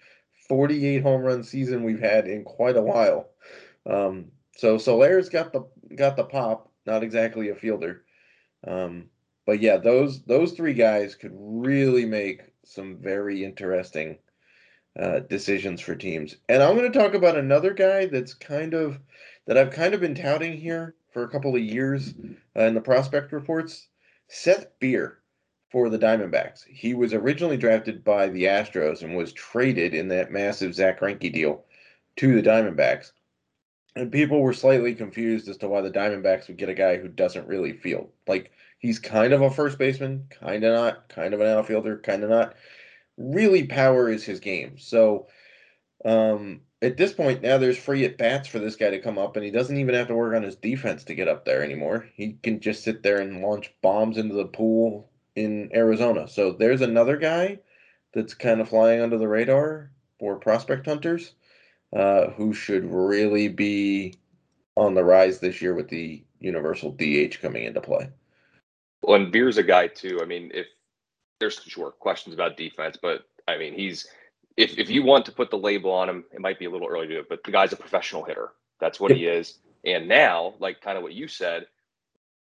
48 0.47 1.01
home 1.01 1.21
run 1.21 1.43
season 1.43 1.83
we've 1.83 1.99
had 1.99 2.27
in 2.27 2.43
quite 2.43 2.77
a 2.77 2.81
while. 2.81 3.29
Um, 3.89 4.25
so 4.55 4.77
Soler's 4.77 5.29
got 5.29 5.53
the 5.53 5.63
got 5.95 6.15
the 6.15 6.23
pop, 6.23 6.71
not 6.85 7.03
exactly 7.03 7.49
a 7.49 7.55
fielder. 7.55 8.03
Um, 8.67 9.05
but 9.45 9.59
yeah, 9.59 9.77
those 9.77 10.23
those 10.23 10.53
three 10.53 10.73
guys 10.73 11.15
could 11.15 11.31
really 11.33 12.05
make 12.05 12.41
some 12.63 12.97
very 12.97 13.43
interesting 13.43 14.17
uh, 14.99 15.19
decisions 15.19 15.81
for 15.81 15.95
teams. 15.95 16.35
And 16.49 16.61
I'm 16.61 16.75
going 16.75 16.91
to 16.91 16.99
talk 16.99 17.13
about 17.13 17.37
another 17.37 17.73
guy 17.73 18.05
that's 18.05 18.33
kind 18.33 18.73
of 18.73 18.99
that 19.47 19.57
I've 19.57 19.71
kind 19.71 19.93
of 19.93 20.01
been 20.01 20.15
touting 20.15 20.57
here 20.57 20.95
for 21.11 21.23
a 21.23 21.29
couple 21.29 21.55
of 21.55 21.61
years 21.61 22.13
uh, 22.57 22.63
in 22.63 22.73
the 22.73 22.81
prospect 22.81 23.31
reports. 23.31 23.87
Seth 24.27 24.67
Beer 24.79 25.19
for 25.71 25.89
the 25.89 25.99
Diamondbacks. 25.99 26.65
He 26.67 26.93
was 26.93 27.13
originally 27.13 27.57
drafted 27.57 28.03
by 28.03 28.27
the 28.27 28.43
Astros 28.43 29.01
and 29.01 29.15
was 29.15 29.33
traded 29.33 29.93
in 29.93 30.09
that 30.09 30.31
massive 30.31 30.75
Zack 30.75 30.99
Greinke 30.99 31.31
deal 31.31 31.63
to 32.17 32.35
the 32.35 32.47
Diamondbacks. 32.47 33.11
And 33.95 34.11
people 34.11 34.41
were 34.41 34.53
slightly 34.53 34.95
confused 34.95 35.49
as 35.49 35.57
to 35.57 35.67
why 35.67 35.81
the 35.81 35.91
Diamondbacks 35.91 36.47
would 36.47 36.57
get 36.57 36.69
a 36.69 36.73
guy 36.73 36.97
who 36.97 37.07
doesn't 37.09 37.47
really 37.47 37.73
field. 37.73 38.09
Like 38.27 38.51
he's 38.79 38.99
kind 38.99 39.33
of 39.33 39.41
a 39.41 39.51
first 39.51 39.77
baseman, 39.77 40.27
kind 40.29 40.63
of 40.63 40.73
not, 40.73 41.09
kind 41.09 41.33
of 41.33 41.41
an 41.41 41.47
outfielder, 41.47 41.97
kind 41.97 42.23
of 42.23 42.29
not. 42.29 42.55
Really, 43.17 43.65
power 43.65 44.09
is 44.09 44.23
his 44.23 44.39
game. 44.39 44.77
So 44.77 45.27
um, 46.05 46.61
at 46.81 46.97
this 46.97 47.13
point 47.13 47.41
now 47.43 47.57
there's 47.57 47.77
free 47.77 48.05
at 48.05 48.17
bats 48.17 48.47
for 48.47 48.59
this 48.59 48.75
guy 48.75 48.89
to 48.89 49.01
come 49.01 49.17
up 49.17 49.35
and 49.35 49.45
he 49.45 49.51
doesn't 49.51 49.77
even 49.77 49.93
have 49.93 50.07
to 50.07 50.15
work 50.15 50.35
on 50.35 50.43
his 50.43 50.55
defense 50.55 51.03
to 51.05 51.15
get 51.15 51.27
up 51.27 51.45
there 51.45 51.63
anymore. 51.63 52.07
He 52.15 52.37
can 52.41 52.59
just 52.59 52.83
sit 52.83 53.03
there 53.03 53.19
and 53.19 53.41
launch 53.41 53.73
bombs 53.81 54.17
into 54.17 54.35
the 54.35 54.45
pool 54.45 55.09
in 55.35 55.69
Arizona. 55.73 56.27
So 56.27 56.53
there's 56.53 56.81
another 56.81 57.17
guy 57.17 57.59
that's 58.13 58.33
kind 58.33 58.61
of 58.61 58.69
flying 58.69 59.01
under 59.01 59.17
the 59.17 59.27
radar 59.27 59.91
for 60.19 60.37
prospect 60.37 60.85
hunters 60.85 61.33
uh, 61.95 62.29
who 62.31 62.53
should 62.53 62.85
really 62.85 63.47
be 63.47 64.15
on 64.75 64.93
the 64.93 65.03
rise 65.03 65.39
this 65.39 65.61
year 65.61 65.73
with 65.73 65.89
the 65.89 66.23
universal 66.39 66.91
DH 66.91 67.39
coming 67.41 67.65
into 67.65 67.81
play. 67.81 68.09
Well, 69.01 69.21
and 69.21 69.31
Beer's 69.31 69.57
a 69.57 69.63
guy 69.63 69.87
too. 69.87 70.19
I 70.21 70.25
mean, 70.25 70.51
if 70.53 70.67
there's 71.39 71.59
sure 71.67 71.91
questions 71.91 72.33
about 72.33 72.57
defense, 72.57 72.97
but 73.01 73.25
I 73.47 73.57
mean, 73.57 73.73
he's 73.73 74.07
if 74.57 74.77
if 74.77 74.89
you 74.89 75.03
want 75.03 75.25
to 75.25 75.31
put 75.31 75.49
the 75.49 75.57
label 75.57 75.91
on 75.91 76.09
him, 76.09 76.23
it 76.31 76.41
might 76.41 76.59
be 76.59 76.65
a 76.65 76.69
little 76.69 76.87
early 76.87 77.07
to 77.07 77.13
do 77.13 77.19
it, 77.19 77.29
but 77.29 77.43
the 77.43 77.51
guy's 77.51 77.73
a 77.73 77.77
professional 77.77 78.23
hitter. 78.23 78.51
That's 78.79 78.99
what 78.99 79.11
he 79.11 79.25
is. 79.25 79.59
And 79.85 80.07
now, 80.07 80.53
like 80.59 80.81
kind 80.81 80.97
of 80.97 81.03
what 81.03 81.13
you 81.13 81.27
said, 81.27 81.65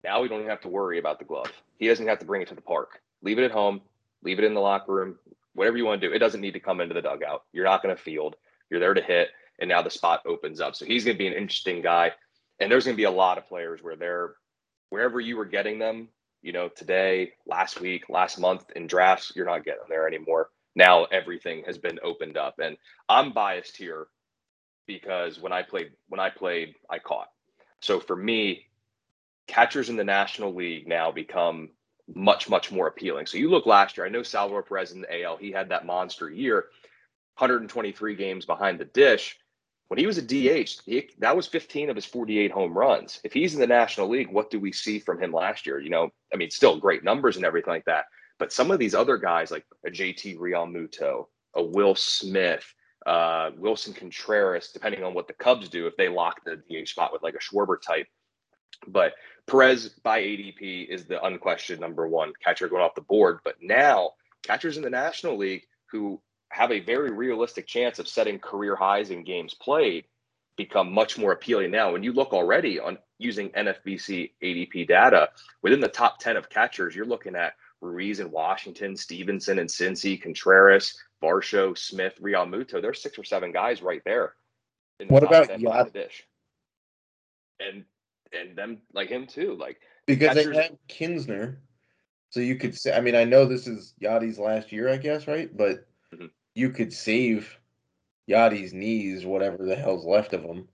now 0.02 0.20
we 0.20 0.28
don't 0.28 0.38
even 0.38 0.50
have 0.50 0.60
to 0.62 0.68
worry 0.68 0.98
about 0.98 1.18
the 1.18 1.24
glove. 1.24 1.52
He 1.78 1.88
doesn't 1.88 2.06
have 2.06 2.18
to 2.18 2.24
bring 2.24 2.42
it 2.42 2.48
to 2.48 2.54
the 2.54 2.60
park. 2.60 3.00
Leave 3.22 3.38
it 3.38 3.44
at 3.44 3.50
home, 3.50 3.80
leave 4.22 4.38
it 4.38 4.44
in 4.44 4.54
the 4.54 4.60
locker 4.60 4.92
room, 4.92 5.18
whatever 5.54 5.76
you 5.76 5.84
want 5.84 6.00
to 6.00 6.08
do. 6.08 6.14
It 6.14 6.18
doesn't 6.18 6.40
need 6.40 6.52
to 6.52 6.60
come 6.60 6.80
into 6.80 6.94
the 6.94 7.02
dugout. 7.02 7.44
You're 7.52 7.64
not 7.64 7.82
going 7.82 7.94
to 7.94 8.00
field. 8.00 8.36
You're 8.70 8.80
there 8.80 8.94
to 8.94 9.02
hit, 9.02 9.28
and 9.58 9.68
now 9.68 9.82
the 9.82 9.90
spot 9.90 10.22
opens 10.26 10.60
up. 10.60 10.76
So 10.76 10.84
he's 10.84 11.04
going 11.04 11.16
to 11.16 11.18
be 11.18 11.26
an 11.26 11.34
interesting 11.34 11.82
guy. 11.82 12.12
And 12.60 12.70
there's 12.70 12.84
going 12.84 12.94
to 12.96 13.00
be 13.00 13.04
a 13.04 13.10
lot 13.10 13.38
of 13.38 13.48
players 13.48 13.82
where 13.82 13.96
they're 13.96 14.34
wherever 14.90 15.20
you 15.20 15.36
were 15.36 15.46
getting 15.46 15.78
them, 15.78 16.08
you 16.42 16.52
know, 16.52 16.68
today, 16.68 17.32
last 17.46 17.80
week, 17.80 18.08
last 18.08 18.38
month 18.38 18.64
in 18.76 18.86
drafts, 18.86 19.32
you're 19.34 19.46
not 19.46 19.64
getting 19.64 19.84
there 19.88 20.06
anymore. 20.06 20.50
Now 20.74 21.04
everything 21.04 21.64
has 21.66 21.78
been 21.78 21.98
opened 22.02 22.36
up. 22.36 22.58
And 22.58 22.76
i'm 23.08 23.32
biased 23.32 23.76
here 23.76 24.06
because 24.86 25.40
when 25.40 25.52
i 25.52 25.62
played 25.62 25.92
when 26.08 26.20
i 26.20 26.30
played 26.30 26.74
i 26.88 26.98
caught. 26.98 27.28
So 27.80 28.00
for 28.00 28.16
me 28.16 28.66
catchers 29.46 29.88
in 29.88 29.96
the 29.96 30.04
national 30.04 30.54
league 30.54 30.86
now 30.86 31.10
become 31.10 31.70
much 32.14 32.48
much 32.48 32.70
more 32.70 32.86
appealing. 32.86 33.26
So 33.26 33.38
you 33.38 33.50
look 33.50 33.66
last 33.66 33.96
year 33.96 34.06
i 34.06 34.10
know 34.10 34.22
salvador 34.22 34.62
perez 34.62 34.92
in 34.92 35.00
the 35.02 35.22
al 35.22 35.36
he 35.36 35.50
had 35.50 35.70
that 35.70 35.86
monster 35.86 36.30
year 36.30 36.66
123 37.40 38.14
games 38.14 38.44
behind 38.44 38.78
the 38.78 38.84
dish 38.84 39.36
when 39.90 39.98
he 39.98 40.06
was 40.06 40.18
a 40.18 40.22
DH, 40.22 40.82
he, 40.86 41.10
that 41.18 41.36
was 41.36 41.48
15 41.48 41.90
of 41.90 41.96
his 41.96 42.04
48 42.04 42.52
home 42.52 42.78
runs. 42.78 43.18
If 43.24 43.32
he's 43.32 43.54
in 43.54 43.60
the 43.60 43.66
National 43.66 44.08
League, 44.08 44.30
what 44.30 44.48
do 44.48 44.60
we 44.60 44.70
see 44.70 45.00
from 45.00 45.20
him 45.20 45.32
last 45.32 45.66
year? 45.66 45.80
You 45.80 45.90
know, 45.90 46.10
I 46.32 46.36
mean, 46.36 46.48
still 46.48 46.78
great 46.78 47.02
numbers 47.02 47.34
and 47.34 47.44
everything 47.44 47.72
like 47.72 47.86
that. 47.86 48.04
But 48.38 48.52
some 48.52 48.70
of 48.70 48.78
these 48.78 48.94
other 48.94 49.16
guys, 49.16 49.50
like 49.50 49.66
a 49.84 49.90
JT 49.90 50.38
Realmuto, 50.38 51.26
a 51.56 51.64
Will 51.64 51.96
Smith, 51.96 52.64
uh, 53.04 53.50
Willson 53.58 53.92
Contreras, 53.92 54.70
depending 54.72 55.02
on 55.02 55.12
what 55.12 55.26
the 55.26 55.32
Cubs 55.32 55.68
do, 55.68 55.88
if 55.88 55.96
they 55.96 56.08
lock 56.08 56.40
the 56.44 56.62
DH 56.70 56.90
spot 56.90 57.12
with 57.12 57.24
like 57.24 57.34
a 57.34 57.38
Schwarber 57.38 57.76
type. 57.84 58.06
But 58.86 59.14
Perez 59.48 59.88
by 60.04 60.20
ADP 60.20 60.86
is 60.86 61.04
the 61.04 61.20
unquestioned 61.20 61.80
number 61.80 62.06
one 62.06 62.32
catcher 62.44 62.68
going 62.68 62.82
off 62.84 62.94
the 62.94 63.00
board. 63.00 63.40
But 63.44 63.56
now 63.60 64.12
catchers 64.44 64.76
in 64.76 64.84
the 64.84 64.90
National 64.90 65.36
League 65.36 65.64
who 65.90 66.22
have 66.50 66.72
a 66.72 66.80
very 66.80 67.10
realistic 67.10 67.66
chance 67.66 67.98
of 67.98 68.08
setting 68.08 68.38
career 68.38 68.76
highs 68.76 69.10
in 69.10 69.24
games 69.24 69.54
played 69.54 70.04
become 70.56 70.92
much 70.92 71.16
more 71.16 71.32
appealing 71.32 71.70
now. 71.70 71.92
When 71.92 72.02
you 72.02 72.12
look 72.12 72.32
already 72.32 72.78
on 72.78 72.98
using 73.18 73.48
NFBC 73.50 74.32
ADP 74.42 74.88
data, 74.88 75.30
within 75.62 75.80
the 75.80 75.88
top 75.88 76.18
10 76.18 76.36
of 76.36 76.50
catchers, 76.50 76.94
you're 76.94 77.06
looking 77.06 77.34
at 77.34 77.54
Ruiz 77.80 78.20
and 78.20 78.30
Washington, 78.30 78.94
Stephenson 78.94 79.58
and 79.58 79.68
Cincy, 79.68 80.20
Contreras, 80.20 80.98
Varsho, 81.22 81.76
Smith, 81.76 82.14
Realmuto. 82.20 82.82
There's 82.82 83.02
six 83.02 83.18
or 83.18 83.24
seven 83.24 83.52
guys 83.52 83.80
right 83.80 84.02
there. 84.04 84.34
what 85.08 85.22
about 85.22 85.48
Yadi? 85.48 85.92
Dish. 85.92 86.26
And 87.58 87.84
and 88.32 88.56
them 88.56 88.78
like 88.92 89.08
him 89.08 89.26
too. 89.26 89.56
Like 89.58 89.80
because 90.06 90.28
catchers, 90.28 90.56
they 90.56 90.62
have 90.62 90.72
Knizner. 90.88 91.56
So 92.30 92.40
you 92.40 92.56
could 92.56 92.76
say 92.76 92.94
I 92.94 93.00
mean, 93.00 93.14
I 93.14 93.24
know 93.24 93.44
this 93.44 93.66
is 93.66 93.94
Yadi's 94.00 94.38
last 94.38 94.72
year, 94.72 94.88
I 94.88 94.96
guess, 94.96 95.26
right? 95.26 95.54
But 95.54 95.86
mm-hmm. 96.14 96.26
You 96.54 96.70
could 96.70 96.92
save 96.92 97.58
Yadi's 98.28 98.72
knees, 98.72 99.24
whatever 99.24 99.64
the 99.64 99.76
hell's 99.76 100.04
left 100.04 100.32
of 100.32 100.42
them, 100.42 100.68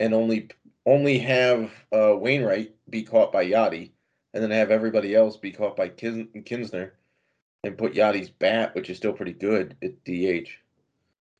and 0.00 0.14
only 0.14 0.48
only 0.84 1.18
have 1.18 1.70
uh, 1.92 2.16
Wainwright 2.16 2.74
be 2.90 3.02
caught 3.02 3.32
by 3.32 3.46
Yadi, 3.46 3.92
and 4.34 4.42
then 4.42 4.50
have 4.50 4.70
everybody 4.70 5.14
else 5.14 5.36
be 5.36 5.52
caught 5.52 5.76
by 5.76 5.88
Kins- 5.88 6.28
Knizner, 6.34 6.92
and 7.64 7.78
put 7.78 7.94
Yadi's 7.94 8.30
bat, 8.30 8.74
which 8.74 8.90
is 8.90 8.96
still 8.96 9.12
pretty 9.12 9.32
good, 9.32 9.76
at 9.82 10.04
DH. 10.04 10.48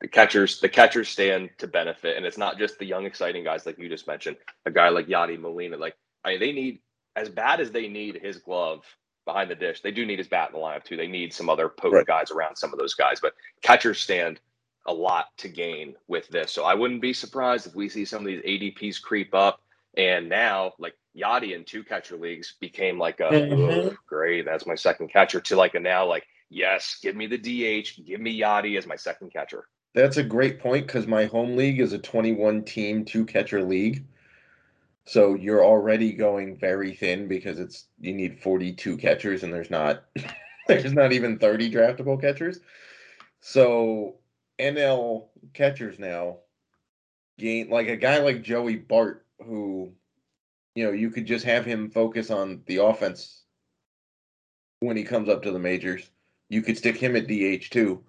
The 0.00 0.08
catchers, 0.08 0.60
the 0.60 0.68
catchers 0.68 1.08
stand 1.08 1.50
to 1.58 1.66
benefit, 1.66 2.16
and 2.16 2.26
it's 2.26 2.38
not 2.38 2.58
just 2.58 2.78
the 2.78 2.86
young, 2.86 3.04
exciting 3.04 3.44
guys 3.44 3.66
like 3.66 3.78
you 3.78 3.88
just 3.88 4.06
mentioned. 4.06 4.36
A 4.66 4.70
guy 4.70 4.88
like 4.88 5.06
Yadi 5.06 5.38
Molina, 5.38 5.76
like 5.76 5.96
I 6.24 6.30
mean, 6.30 6.40
they 6.40 6.52
need 6.52 6.80
as 7.16 7.28
bad 7.28 7.60
as 7.60 7.70
they 7.70 7.88
need 7.88 8.20
his 8.22 8.38
glove 8.38 8.84
behind 9.24 9.50
the 9.50 9.54
dish. 9.54 9.80
They 9.80 9.90
do 9.90 10.06
need 10.06 10.18
his 10.18 10.28
bat 10.28 10.50
in 10.50 10.58
the 10.58 10.64
lineup 10.64 10.84
too. 10.84 10.96
They 10.96 11.06
need 11.06 11.32
some 11.32 11.48
other 11.48 11.68
potent 11.68 11.94
right. 11.94 12.06
guys 12.06 12.30
around 12.30 12.56
some 12.56 12.72
of 12.72 12.78
those 12.78 12.94
guys, 12.94 13.20
but 13.20 13.34
catchers 13.62 14.00
stand 14.00 14.40
a 14.86 14.92
lot 14.92 15.26
to 15.38 15.48
gain 15.48 15.94
with 16.08 16.28
this. 16.28 16.52
So 16.52 16.64
I 16.64 16.74
wouldn't 16.74 17.02
be 17.02 17.12
surprised 17.12 17.66
if 17.66 17.74
we 17.74 17.88
see 17.88 18.04
some 18.04 18.22
of 18.22 18.26
these 18.26 18.42
ADPs 18.42 19.00
creep 19.00 19.34
up. 19.34 19.60
And 19.96 20.28
now, 20.28 20.72
like 20.78 20.94
Yadi 21.16 21.54
in 21.54 21.64
two 21.64 21.84
catcher 21.84 22.16
leagues 22.16 22.54
became 22.60 22.98
like 22.98 23.20
a 23.20 23.24
mm-hmm. 23.24 23.94
great, 24.06 24.44
that's 24.44 24.66
my 24.66 24.74
second 24.74 25.08
catcher 25.08 25.40
to 25.40 25.56
like 25.56 25.74
a 25.74 25.80
now 25.80 26.06
like 26.06 26.26
yes, 26.48 26.98
give 27.02 27.16
me 27.16 27.26
the 27.26 27.38
DH, 27.38 28.06
give 28.06 28.20
me 28.20 28.38
Yadi 28.40 28.78
as 28.78 28.86
my 28.86 28.96
second 28.96 29.32
catcher. 29.32 29.68
That's 29.94 30.16
a 30.16 30.22
great 30.22 30.58
point 30.58 30.86
because 30.86 31.06
my 31.06 31.26
home 31.26 31.56
league 31.56 31.80
is 31.80 31.92
a 31.92 31.98
21 31.98 32.64
team 32.64 33.04
two 33.04 33.26
catcher 33.26 33.62
league. 33.62 34.04
So 35.04 35.34
you're 35.34 35.64
already 35.64 36.12
going 36.12 36.56
very 36.56 36.94
thin 36.94 37.26
because 37.26 37.58
it's 37.58 37.86
you 38.00 38.14
need 38.14 38.40
42 38.40 38.96
catchers 38.96 39.42
and 39.42 39.52
there's 39.52 39.70
not 39.70 40.04
there's 40.68 40.92
not 40.92 41.12
even 41.12 41.38
30 41.38 41.70
draftable 41.70 42.20
catchers. 42.20 42.60
So 43.40 44.16
NL 44.60 45.26
catchers 45.54 45.98
now 45.98 46.38
gain 47.38 47.68
like 47.68 47.88
a 47.88 47.96
guy 47.96 48.18
like 48.18 48.42
Joey 48.42 48.76
Bart 48.76 49.26
who 49.40 49.92
you 50.74 50.84
know 50.84 50.92
you 50.92 51.10
could 51.10 51.26
just 51.26 51.44
have 51.44 51.64
him 51.64 51.90
focus 51.90 52.30
on 52.30 52.62
the 52.66 52.76
offense 52.76 53.42
when 54.80 54.96
he 54.96 55.04
comes 55.04 55.28
up 55.28 55.42
to 55.42 55.50
the 55.50 55.58
majors. 55.58 56.10
You 56.48 56.62
could 56.62 56.78
stick 56.78 56.96
him 56.96 57.16
at 57.16 57.26
DH 57.26 57.70
too 57.70 58.04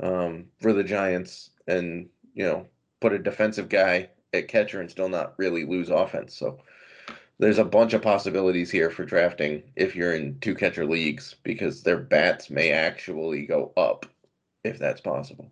um, 0.00 0.46
for 0.60 0.72
the 0.72 0.84
Giants 0.84 1.50
and 1.68 2.08
you 2.34 2.44
know 2.44 2.66
put 3.00 3.12
a 3.12 3.18
defensive 3.18 3.68
guy 3.68 4.08
at 4.34 4.48
catcher 4.48 4.80
and 4.80 4.90
still 4.90 5.08
not 5.08 5.34
really 5.38 5.64
lose 5.64 5.90
offense. 5.90 6.36
So 6.36 6.58
there's 7.38 7.58
a 7.58 7.64
bunch 7.64 7.94
of 7.94 8.02
possibilities 8.02 8.70
here 8.70 8.90
for 8.90 9.04
drafting 9.04 9.62
if 9.76 9.96
you're 9.96 10.14
in 10.14 10.38
two 10.40 10.54
catcher 10.54 10.86
leagues 10.86 11.34
because 11.42 11.82
their 11.82 11.98
bats 11.98 12.50
may 12.50 12.70
actually 12.70 13.46
go 13.46 13.72
up 13.76 14.06
if 14.62 14.78
that's 14.78 15.00
possible. 15.00 15.50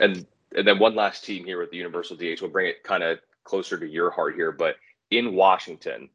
And 0.00 0.26
and 0.54 0.66
then 0.66 0.78
one 0.78 0.94
last 0.94 1.24
team 1.24 1.44
here 1.44 1.58
with 1.58 1.70
the 1.70 1.78
Universal 1.78 2.16
DH. 2.16 2.40
We'll 2.42 2.50
bring 2.50 2.68
it 2.68 2.82
kind 2.82 3.02
of 3.02 3.18
closer 3.44 3.78
to 3.78 3.86
your 3.86 4.10
heart 4.10 4.34
here, 4.34 4.52
but 4.52 4.76
in 5.10 5.34
Washington, 5.34 6.10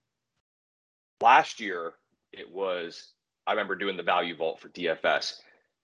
last 1.22 1.60
year 1.60 1.94
it 2.32 2.52
was 2.52 3.14
I 3.46 3.52
remember 3.52 3.76
doing 3.76 3.98
the 3.98 4.04
value 4.04 4.36
vault 4.36 4.60
for 4.60 4.70
DFS, 4.70 5.40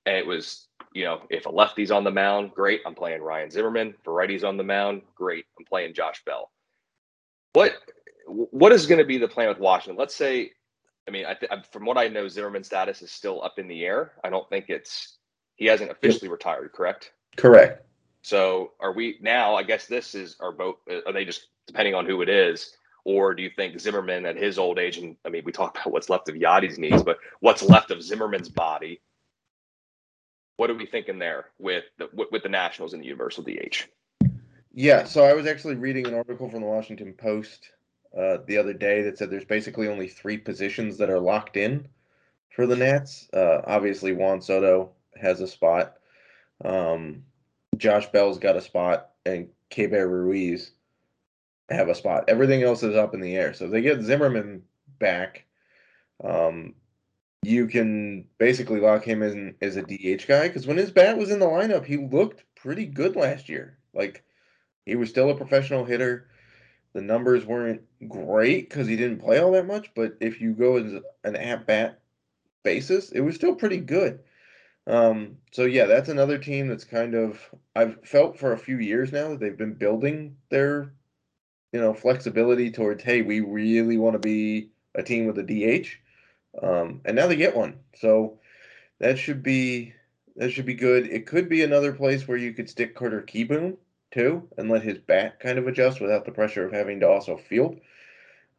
and 0.05 0.17
it 0.17 0.25
was 0.25 0.67
you 0.93 1.03
know 1.03 1.21
if 1.29 1.45
a 1.45 1.49
lefty's 1.49 1.91
on 1.91 2.03
the 2.03 2.11
mound, 2.11 2.51
great, 2.53 2.81
I'm 2.85 2.95
playing 2.95 3.21
Ryan 3.21 3.49
Zimmerman. 3.49 3.95
If 3.99 4.07
a 4.07 4.11
righty's 4.11 4.43
on 4.43 4.57
the 4.57 4.63
mound, 4.63 5.01
great, 5.15 5.45
I'm 5.57 5.65
playing 5.65 5.93
Josh 5.93 6.23
Bell. 6.25 6.51
What 7.53 7.73
what 8.27 8.71
is 8.71 8.85
going 8.85 8.99
to 8.99 9.05
be 9.05 9.17
the 9.17 9.27
plan 9.27 9.49
with 9.49 9.59
Washington? 9.59 9.97
Let's 9.97 10.15
say, 10.15 10.51
I 11.07 11.11
mean, 11.11 11.25
I 11.25 11.33
th- 11.33 11.51
from 11.71 11.85
what 11.85 11.97
I 11.97 12.07
know, 12.07 12.27
Zimmerman's 12.27 12.67
status 12.67 13.01
is 13.01 13.11
still 13.11 13.43
up 13.43 13.59
in 13.59 13.67
the 13.67 13.85
air. 13.85 14.13
I 14.23 14.29
don't 14.29 14.47
think 14.49 14.65
it's 14.69 15.17
he 15.55 15.65
hasn't 15.65 15.91
officially 15.91 16.29
retired, 16.29 16.71
correct? 16.73 17.11
Correct. 17.37 17.85
So 18.21 18.71
are 18.79 18.93
we 18.93 19.17
now? 19.21 19.55
I 19.55 19.63
guess 19.63 19.85
this 19.85 20.15
is 20.15 20.37
are 20.39 20.51
both. 20.51 20.77
Are 21.05 21.11
they 21.11 21.25
just 21.25 21.47
depending 21.67 21.95
on 21.95 22.05
who 22.05 22.21
it 22.21 22.29
is, 22.29 22.77
or 23.03 23.33
do 23.33 23.43
you 23.43 23.49
think 23.49 23.79
Zimmerman 23.79 24.25
at 24.25 24.37
his 24.37 24.57
old 24.57 24.79
age? 24.79 24.97
And 24.97 25.17
I 25.25 25.29
mean, 25.29 25.43
we 25.45 25.51
talk 25.51 25.75
about 25.75 25.91
what's 25.91 26.09
left 26.09 26.29
of 26.29 26.35
Yadi's 26.35 26.79
knees, 26.79 27.03
but 27.03 27.17
what's 27.41 27.61
left 27.61 27.91
of 27.91 28.01
Zimmerman's 28.01 28.49
body? 28.49 29.01
What 30.57 30.69
are 30.69 30.75
we 30.75 30.85
thinking 30.85 31.19
there 31.19 31.45
with 31.59 31.85
the 31.97 32.09
with 32.31 32.43
the 32.43 32.49
Nationals 32.49 32.93
and 32.93 33.01
the 33.01 33.07
Universal 33.07 33.43
DH? 33.43 33.87
Yeah, 34.73 35.03
so 35.03 35.23
I 35.23 35.33
was 35.33 35.45
actually 35.45 35.75
reading 35.75 36.07
an 36.07 36.15
article 36.15 36.49
from 36.49 36.61
the 36.61 36.67
Washington 36.67 37.13
Post 37.13 37.69
uh, 38.17 38.37
the 38.47 38.57
other 38.57 38.73
day 38.73 39.03
that 39.03 39.17
said 39.17 39.29
there's 39.29 39.45
basically 39.45 39.87
only 39.87 40.07
three 40.07 40.37
positions 40.37 40.97
that 40.97 41.09
are 41.09 41.19
locked 41.19 41.57
in 41.57 41.87
for 42.49 42.65
the 42.65 42.75
Nats. 42.75 43.27
Uh, 43.33 43.61
obviously, 43.65 44.13
Juan 44.13 44.41
Soto 44.41 44.91
has 45.19 45.41
a 45.41 45.47
spot. 45.47 45.95
Um, 46.63 47.23
Josh 47.77 48.07
Bell's 48.11 48.39
got 48.39 48.55
a 48.55 48.61
spot, 48.61 49.11
and 49.25 49.49
Keibert 49.71 50.09
Ruiz 50.09 50.71
have 51.69 51.89
a 51.89 51.95
spot. 51.95 52.25
Everything 52.27 52.63
else 52.63 52.83
is 52.83 52.95
up 52.95 53.13
in 53.13 53.21
the 53.21 53.35
air. 53.35 53.53
So 53.53 53.65
if 53.65 53.71
they 53.71 53.81
get 53.81 54.01
Zimmerman 54.01 54.63
back, 54.99 55.45
um, 56.23 56.75
you 57.43 57.67
can 57.67 58.25
basically 58.37 58.79
lock 58.79 59.03
him 59.03 59.21
in 59.21 59.55
as 59.61 59.75
a 59.75 59.81
DH 59.81 60.27
guy 60.27 60.47
because 60.47 60.67
when 60.67 60.77
his 60.77 60.91
bat 60.91 61.17
was 61.17 61.31
in 61.31 61.39
the 61.39 61.45
lineup, 61.45 61.85
he 61.85 61.97
looked 61.97 62.43
pretty 62.55 62.85
good 62.85 63.15
last 63.15 63.49
year. 63.49 63.77
Like 63.93 64.23
he 64.85 64.95
was 64.95 65.09
still 65.09 65.29
a 65.29 65.35
professional 65.35 65.85
hitter. 65.85 66.27
The 66.93 67.01
numbers 67.01 67.45
weren't 67.45 67.81
great 68.07 68.69
because 68.69 68.87
he 68.87 68.95
didn't 68.95 69.21
play 69.21 69.39
all 69.39 69.51
that 69.53 69.65
much, 69.65 69.91
but 69.95 70.15
if 70.19 70.39
you 70.39 70.53
go 70.53 70.77
as 70.77 70.93
an 71.23 71.35
at 71.35 71.65
bat 71.65 71.99
basis, 72.63 73.11
it 73.11 73.21
was 73.21 73.35
still 73.35 73.55
pretty 73.55 73.77
good. 73.77 74.19
Um, 74.85 75.37
so 75.51 75.63
yeah, 75.63 75.85
that's 75.85 76.09
another 76.09 76.37
team 76.37 76.67
that's 76.67 76.83
kind 76.83 77.15
of 77.15 77.39
I've 77.75 77.97
felt 78.05 78.37
for 78.37 78.53
a 78.53 78.57
few 78.57 78.77
years 78.79 79.11
now 79.11 79.29
that 79.29 79.39
they've 79.39 79.57
been 79.57 79.73
building 79.73 80.37
their 80.49 80.93
you 81.71 81.79
know 81.79 81.93
flexibility 81.93 82.69
towards 82.69 83.03
hey, 83.03 83.21
we 83.21 83.39
really 83.39 83.97
want 83.97 84.13
to 84.13 84.19
be 84.19 84.69
a 84.95 85.03
team 85.03 85.25
with 85.25 85.37
a 85.39 85.43
DH. 85.43 85.99
Um, 86.61 87.01
and 87.05 87.15
now 87.15 87.27
they 87.27 87.35
get 87.35 87.55
one. 87.55 87.79
So 87.95 88.39
that 88.99 89.17
should 89.17 89.43
be 89.43 89.93
that 90.35 90.51
should 90.51 90.65
be 90.65 90.73
good. 90.73 91.07
It 91.07 91.27
could 91.27 91.49
be 91.49 91.63
another 91.63 91.93
place 91.93 92.27
where 92.27 92.37
you 92.37 92.53
could 92.53 92.69
stick 92.69 92.95
Carter 92.95 93.21
Kieboom 93.21 93.77
too 94.11 94.47
and 94.57 94.69
let 94.69 94.83
his 94.83 94.97
bat 94.97 95.39
kind 95.39 95.57
of 95.57 95.67
adjust 95.67 96.01
without 96.01 96.25
the 96.25 96.31
pressure 96.31 96.65
of 96.65 96.71
having 96.71 96.99
to 96.99 97.09
also 97.09 97.37
field. 97.37 97.79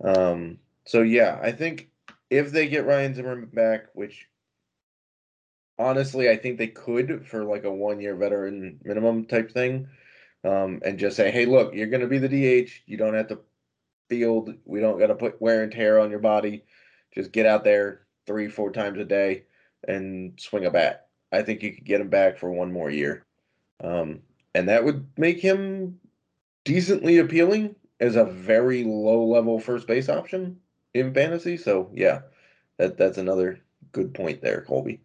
Um, 0.02 0.58
so 0.84 1.02
yeah, 1.02 1.38
I 1.42 1.52
think 1.52 1.88
if 2.30 2.52
they 2.52 2.68
get 2.68 2.86
Ryan 2.86 3.14
Zimmerman 3.14 3.50
back, 3.52 3.86
which 3.94 4.28
honestly, 5.78 6.28
I 6.28 6.36
think 6.36 6.58
they 6.58 6.68
could 6.68 7.26
for 7.26 7.44
like 7.44 7.64
a 7.64 7.72
one 7.72 8.00
year 8.00 8.14
veteran 8.16 8.80
minimum 8.84 9.26
type 9.26 9.52
thing. 9.52 9.88
Um, 10.44 10.82
and 10.84 10.98
just 10.98 11.16
say, 11.16 11.30
hey, 11.30 11.46
look, 11.46 11.74
you're 11.74 11.86
going 11.86 12.02
to 12.02 12.06
be 12.06 12.18
the 12.18 12.28
DH. 12.28 12.70
You 12.84 12.98
don't 12.98 13.14
have 13.14 13.28
to 13.28 13.40
field. 14.10 14.52
We 14.66 14.80
don't 14.80 14.98
got 14.98 15.06
to 15.06 15.14
put 15.14 15.40
wear 15.40 15.62
and 15.62 15.72
tear 15.72 15.98
on 15.98 16.10
your 16.10 16.18
body. 16.18 16.64
Just 17.14 17.33
get 17.33 17.47
out 17.47 17.64
there 17.64 18.02
three, 18.26 18.49
four 18.49 18.73
times 18.73 18.99
a 18.99 19.04
day 19.04 19.44
and 19.87 20.38
swing 20.38 20.66
a 20.66 20.71
bat. 20.71 21.09
I 21.33 21.42
think 21.42 21.62
you 21.62 21.73
could 21.73 21.85
get 21.85 22.00
him 22.00 22.09
back 22.09 22.38
for 22.38 22.50
one 22.50 22.73
more 22.73 22.90
year. 22.90 23.25
Um, 23.83 24.21
and 24.54 24.68
that 24.68 24.85
would 24.85 25.06
make 25.16 25.40
him 25.40 25.99
decently 26.64 27.18
appealing 27.18 27.75
as 28.00 28.16
a 28.16 28.25
very 28.25 28.85
low 28.85 29.25
level 29.25 29.59
first 29.59 29.87
base 29.87 30.09
option 30.09 30.59
in 30.94 31.12
fantasy. 31.12 31.56
So, 31.56 31.90
yeah, 31.92 32.23
that, 32.78 32.97
that's 32.97 33.18
another 33.18 33.61
good 33.92 34.14
point 34.14 34.40
there, 34.40 34.62
Colby. 34.62 35.00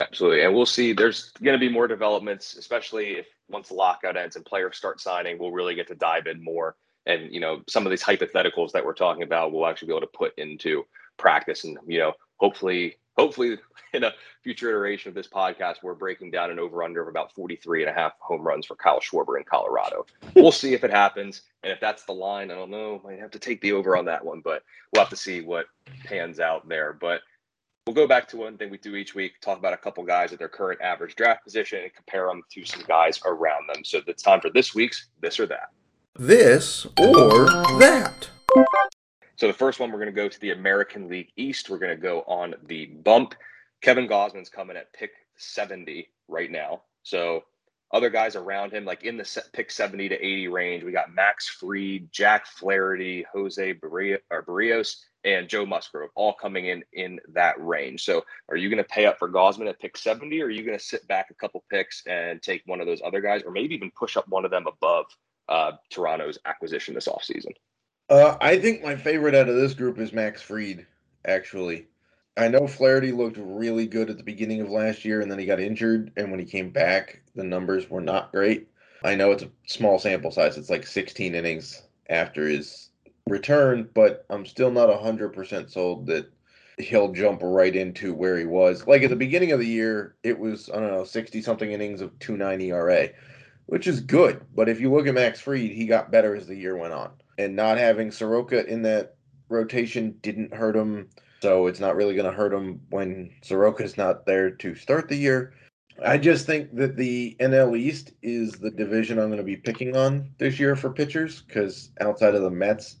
Absolutely. 0.00 0.42
And 0.42 0.54
we'll 0.54 0.66
see. 0.66 0.92
There's 0.92 1.30
going 1.42 1.58
to 1.58 1.64
be 1.64 1.72
more 1.72 1.88
developments, 1.88 2.56
especially 2.56 3.12
if 3.18 3.26
once 3.48 3.68
the 3.68 3.74
lockout 3.74 4.16
ends 4.16 4.36
and 4.36 4.44
players 4.44 4.76
start 4.76 5.00
signing, 5.00 5.38
we'll 5.38 5.52
really 5.52 5.74
get 5.74 5.86
to 5.88 5.94
dive 5.94 6.26
in 6.26 6.42
more. 6.42 6.76
And, 7.06 7.32
you 7.32 7.40
know, 7.40 7.62
some 7.68 7.86
of 7.86 7.90
these 7.90 8.02
hypotheticals 8.02 8.72
that 8.72 8.84
we're 8.84 8.92
talking 8.92 9.22
about, 9.22 9.52
we'll 9.52 9.66
actually 9.66 9.86
be 9.86 9.92
able 9.92 10.00
to 10.02 10.06
put 10.08 10.36
into 10.38 10.84
practice. 11.16 11.64
And, 11.64 11.78
you 11.86 11.98
know, 11.98 12.12
hopefully, 12.36 12.96
hopefully 13.16 13.58
in 13.92 14.04
a 14.04 14.12
future 14.42 14.68
iteration 14.70 15.08
of 15.08 15.14
this 15.14 15.28
podcast, 15.28 15.76
we're 15.82 15.94
breaking 15.94 16.30
down 16.30 16.50
an 16.50 16.58
over 16.58 16.82
under 16.82 17.02
of 17.02 17.08
about 17.08 17.34
43 17.34 17.82
and 17.82 17.90
a 17.90 17.92
half 17.92 18.12
home 18.20 18.42
runs 18.42 18.66
for 18.66 18.76
Kyle 18.76 19.00
Schwarber 19.00 19.38
in 19.38 19.44
Colorado. 19.44 20.06
We'll 20.34 20.52
see 20.52 20.74
if 20.74 20.84
it 20.84 20.90
happens. 20.90 21.42
And 21.62 21.72
if 21.72 21.80
that's 21.80 22.04
the 22.04 22.12
line, 22.12 22.50
I 22.50 22.54
don't 22.54 22.70
know. 22.70 23.00
Might 23.04 23.20
have 23.20 23.30
to 23.32 23.38
take 23.38 23.60
the 23.60 23.72
over 23.72 23.96
on 23.96 24.04
that 24.06 24.24
one, 24.24 24.40
but 24.40 24.62
we'll 24.92 25.02
have 25.02 25.10
to 25.10 25.16
see 25.16 25.40
what 25.40 25.66
pans 26.04 26.40
out 26.40 26.68
there. 26.68 26.92
But 26.92 27.22
we'll 27.86 27.94
go 27.94 28.06
back 28.06 28.26
to 28.28 28.36
one 28.36 28.56
thing 28.56 28.70
we 28.70 28.78
do 28.78 28.96
each 28.96 29.14
week 29.14 29.40
talk 29.40 29.58
about 29.58 29.72
a 29.72 29.76
couple 29.76 30.02
guys 30.04 30.32
at 30.32 30.38
their 30.38 30.48
current 30.48 30.80
average 30.80 31.14
draft 31.14 31.44
position 31.44 31.80
and 31.82 31.94
compare 31.94 32.26
them 32.26 32.42
to 32.50 32.64
some 32.64 32.82
guys 32.88 33.20
around 33.24 33.68
them 33.72 33.84
so 33.84 34.00
it's 34.06 34.22
time 34.22 34.40
for 34.40 34.50
this 34.50 34.74
week's 34.74 35.08
this 35.20 35.38
or 35.38 35.46
that 35.46 35.68
this 36.18 36.86
or 36.98 37.46
that 37.78 38.28
so 39.36 39.46
the 39.46 39.52
first 39.52 39.80
one 39.80 39.90
we're 39.90 39.98
going 39.98 40.06
to 40.06 40.12
go 40.12 40.28
to 40.28 40.40
the 40.40 40.50
american 40.50 41.08
league 41.08 41.30
east 41.36 41.70
we're 41.70 41.78
going 41.78 41.94
to 41.94 42.02
go 42.02 42.22
on 42.22 42.54
the 42.66 42.86
bump 42.86 43.34
kevin 43.82 44.08
Gausman's 44.08 44.48
coming 44.48 44.76
at 44.76 44.92
pick 44.92 45.12
70 45.36 46.08
right 46.28 46.50
now 46.50 46.82
so 47.02 47.44
other 47.92 48.10
guys 48.10 48.34
around 48.34 48.72
him 48.72 48.84
like 48.84 49.04
in 49.04 49.16
the 49.16 49.42
pick 49.52 49.70
70 49.70 50.08
to 50.08 50.14
80 50.14 50.48
range 50.48 50.84
we 50.84 50.92
got 50.92 51.14
max 51.14 51.48
Fried, 51.48 52.08
jack 52.10 52.46
flaherty 52.46 53.24
jose 53.32 53.74
Berrios, 53.74 54.96
and 55.26 55.48
Joe 55.48 55.66
Musgrove 55.66 56.10
all 56.14 56.32
coming 56.32 56.66
in 56.66 56.84
in 56.92 57.18
that 57.34 57.54
range. 57.58 58.04
So 58.04 58.24
are 58.48 58.56
you 58.56 58.70
going 58.70 58.82
to 58.82 58.88
pay 58.88 59.06
up 59.06 59.18
for 59.18 59.28
Gausman 59.28 59.68
at 59.68 59.80
pick 59.80 59.96
70 59.96 60.40
or 60.40 60.46
are 60.46 60.50
you 60.50 60.64
going 60.64 60.78
to 60.78 60.84
sit 60.84 61.06
back 61.08 61.30
a 61.30 61.34
couple 61.34 61.64
picks 61.68 62.04
and 62.06 62.40
take 62.40 62.62
one 62.64 62.80
of 62.80 62.86
those 62.86 63.02
other 63.04 63.20
guys 63.20 63.42
or 63.42 63.50
maybe 63.50 63.74
even 63.74 63.90
push 63.90 64.16
up 64.16 64.26
one 64.28 64.44
of 64.44 64.52
them 64.52 64.66
above 64.68 65.06
uh, 65.48 65.72
Toronto's 65.90 66.38
acquisition 66.46 66.94
this 66.94 67.08
offseason? 67.08 67.52
Uh, 68.08 68.36
I 68.40 68.58
think 68.58 68.84
my 68.84 68.94
favorite 68.94 69.34
out 69.34 69.48
of 69.48 69.56
this 69.56 69.74
group 69.74 69.98
is 69.98 70.12
Max 70.12 70.40
Fried, 70.40 70.86
actually. 71.24 71.88
I 72.36 72.46
know 72.48 72.68
Flaherty 72.68 73.10
looked 73.10 73.38
really 73.38 73.86
good 73.86 74.10
at 74.10 74.16
the 74.16 74.22
beginning 74.22 74.60
of 74.60 74.70
last 74.70 75.04
year 75.04 75.22
and 75.22 75.30
then 75.30 75.38
he 75.38 75.46
got 75.46 75.58
injured. 75.58 76.12
And 76.16 76.30
when 76.30 76.38
he 76.38 76.46
came 76.46 76.70
back, 76.70 77.22
the 77.34 77.42
numbers 77.42 77.90
were 77.90 78.00
not 78.00 78.30
great. 78.30 78.68
I 79.02 79.16
know 79.16 79.32
it's 79.32 79.42
a 79.42 79.50
small 79.66 79.98
sample 79.98 80.30
size, 80.30 80.56
it's 80.56 80.70
like 80.70 80.86
16 80.86 81.34
innings 81.34 81.82
after 82.08 82.46
his 82.46 82.90
return, 83.26 83.88
but 83.92 84.24
I'm 84.30 84.46
still 84.46 84.70
not 84.70 84.88
100% 84.88 85.70
sold 85.70 86.06
that 86.06 86.30
he'll 86.78 87.12
jump 87.12 87.40
right 87.42 87.74
into 87.74 88.14
where 88.14 88.38
he 88.38 88.44
was. 88.44 88.86
Like 88.86 89.02
at 89.02 89.10
the 89.10 89.16
beginning 89.16 89.52
of 89.52 89.58
the 89.58 89.66
year, 89.66 90.14
it 90.22 90.38
was, 90.38 90.70
I 90.70 90.78
don't 90.78 90.92
know, 90.92 91.04
60 91.04 91.42
something 91.42 91.72
innings 91.72 92.00
of 92.00 92.16
290 92.20 92.70
ERA, 92.70 93.08
which 93.66 93.86
is 93.88 94.00
good. 94.00 94.44
But 94.54 94.68
if 94.68 94.80
you 94.80 94.92
look 94.92 95.08
at 95.08 95.14
Max 95.14 95.40
Fried, 95.40 95.72
he 95.72 95.86
got 95.86 96.12
better 96.12 96.36
as 96.36 96.46
the 96.46 96.56
year 96.56 96.76
went 96.76 96.92
on. 96.92 97.10
And 97.38 97.54
not 97.54 97.78
having 97.78 98.10
Soroka 98.10 98.66
in 98.66 98.82
that 98.82 99.16
rotation 99.48 100.16
didn't 100.22 100.54
hurt 100.54 100.76
him. 100.76 101.08
So 101.42 101.66
it's 101.66 101.80
not 101.80 101.96
really 101.96 102.14
going 102.14 102.30
to 102.30 102.36
hurt 102.36 102.52
him 102.52 102.80
when 102.90 103.30
Soroka's 103.42 103.96
not 103.96 104.26
there 104.26 104.50
to 104.50 104.74
start 104.74 105.08
the 105.08 105.16
year. 105.16 105.52
I 106.04 106.18
just 106.18 106.46
think 106.46 106.74
that 106.76 106.96
the 106.96 107.36
NL 107.40 107.76
East 107.76 108.12
is 108.22 108.52
the 108.52 108.70
division 108.70 109.18
I'm 109.18 109.28
going 109.28 109.38
to 109.38 109.44
be 109.44 109.56
picking 109.56 109.96
on 109.96 110.30
this 110.38 110.58
year 110.58 110.76
for 110.76 110.90
pitchers 110.90 111.42
because 111.42 111.90
outside 112.00 112.34
of 112.34 112.42
the 112.42 112.50
Mets, 112.50 112.96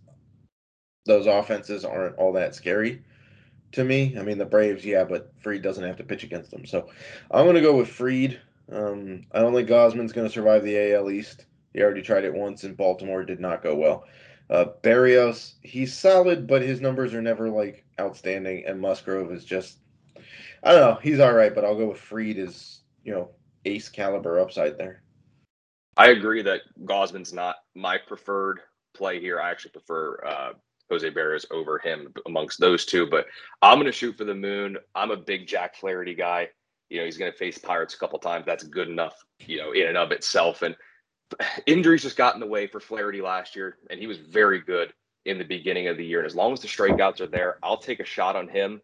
those 1.04 1.26
offenses 1.26 1.84
aren't 1.84 2.16
all 2.16 2.32
that 2.32 2.54
scary 2.54 3.02
to 3.72 3.84
me. 3.84 4.16
I 4.18 4.22
mean, 4.22 4.38
the 4.38 4.46
Braves, 4.46 4.84
yeah, 4.84 5.04
but 5.04 5.32
Fried 5.42 5.62
doesn't 5.62 5.84
have 5.84 5.96
to 5.96 6.04
pitch 6.04 6.24
against 6.24 6.50
them. 6.50 6.64
So 6.64 6.88
I'm 7.30 7.44
going 7.44 7.56
to 7.56 7.60
go 7.60 7.76
with 7.76 7.88
Fried. 7.88 8.40
Um, 8.72 9.22
I 9.32 9.40
don't 9.40 9.54
think 9.54 9.68
Gausman's 9.68 10.12
going 10.12 10.26
to 10.26 10.32
survive 10.32 10.64
the 10.64 10.94
AL 10.94 11.10
East. 11.10 11.46
He 11.76 11.82
already 11.82 12.00
tried 12.00 12.24
it 12.24 12.32
once 12.32 12.64
in 12.64 12.74
Baltimore, 12.74 13.22
did 13.22 13.38
not 13.38 13.62
go 13.62 13.74
well. 13.74 14.06
Uh, 14.48 14.64
Berrios, 14.82 15.56
he's 15.60 15.92
solid, 15.92 16.46
but 16.46 16.62
his 16.62 16.80
numbers 16.80 17.12
are 17.12 17.20
never 17.20 17.50
like 17.50 17.84
outstanding. 18.00 18.64
And 18.66 18.80
Musgrove 18.80 19.30
is 19.30 19.44
just, 19.44 19.80
I 20.62 20.72
don't 20.72 20.80
know, 20.80 20.98
he's 21.02 21.20
all 21.20 21.34
right, 21.34 21.54
but 21.54 21.66
I'll 21.66 21.76
go 21.76 21.88
with 21.88 22.00
Fried 22.00 22.38
as, 22.38 22.80
you 23.04 23.12
know, 23.12 23.32
ace 23.66 23.90
caliber 23.90 24.40
upside 24.40 24.78
there. 24.78 25.02
I 25.98 26.12
agree 26.12 26.40
that 26.42 26.62
Gausman's 26.84 27.34
not 27.34 27.56
my 27.74 27.98
preferred 27.98 28.60
play 28.94 29.20
here. 29.20 29.38
I 29.38 29.50
actually 29.50 29.72
prefer 29.72 30.24
uh, 30.24 30.52
Jose 30.90 31.10
Berrios 31.10 31.44
over 31.50 31.78
him 31.78 32.10
amongst 32.24 32.58
those 32.58 32.86
two. 32.86 33.06
But 33.06 33.26
I'm 33.60 33.76
going 33.76 33.84
to 33.84 33.92
shoot 33.92 34.16
for 34.16 34.24
the 34.24 34.34
moon. 34.34 34.78
I'm 34.94 35.10
a 35.10 35.16
big 35.16 35.46
Jack 35.46 35.76
Flaherty 35.76 36.14
guy. 36.14 36.48
You 36.88 37.00
know, 37.00 37.04
he's 37.04 37.18
going 37.18 37.30
to 37.30 37.36
face 37.36 37.58
Pirates 37.58 37.92
a 37.92 37.98
couple 37.98 38.18
times. 38.18 38.46
That's 38.46 38.64
good 38.64 38.88
enough, 38.88 39.22
you 39.40 39.58
know, 39.58 39.72
in 39.72 39.88
and 39.88 39.98
of 39.98 40.10
itself. 40.10 40.62
And 40.62 40.74
injuries 41.66 42.02
just 42.02 42.16
got 42.16 42.34
in 42.34 42.40
the 42.40 42.46
way 42.46 42.66
for 42.66 42.80
Flaherty 42.80 43.20
last 43.20 43.56
year, 43.56 43.78
and 43.90 44.00
he 44.00 44.06
was 44.06 44.18
very 44.18 44.60
good 44.60 44.92
in 45.24 45.38
the 45.38 45.44
beginning 45.44 45.88
of 45.88 45.96
the 45.96 46.04
year. 46.04 46.20
And 46.20 46.26
as 46.26 46.36
long 46.36 46.52
as 46.52 46.60
the 46.60 46.68
strikeouts 46.68 47.20
are 47.20 47.26
there, 47.26 47.58
I'll 47.62 47.76
take 47.76 48.00
a 48.00 48.04
shot 48.04 48.36
on 48.36 48.48
him 48.48 48.80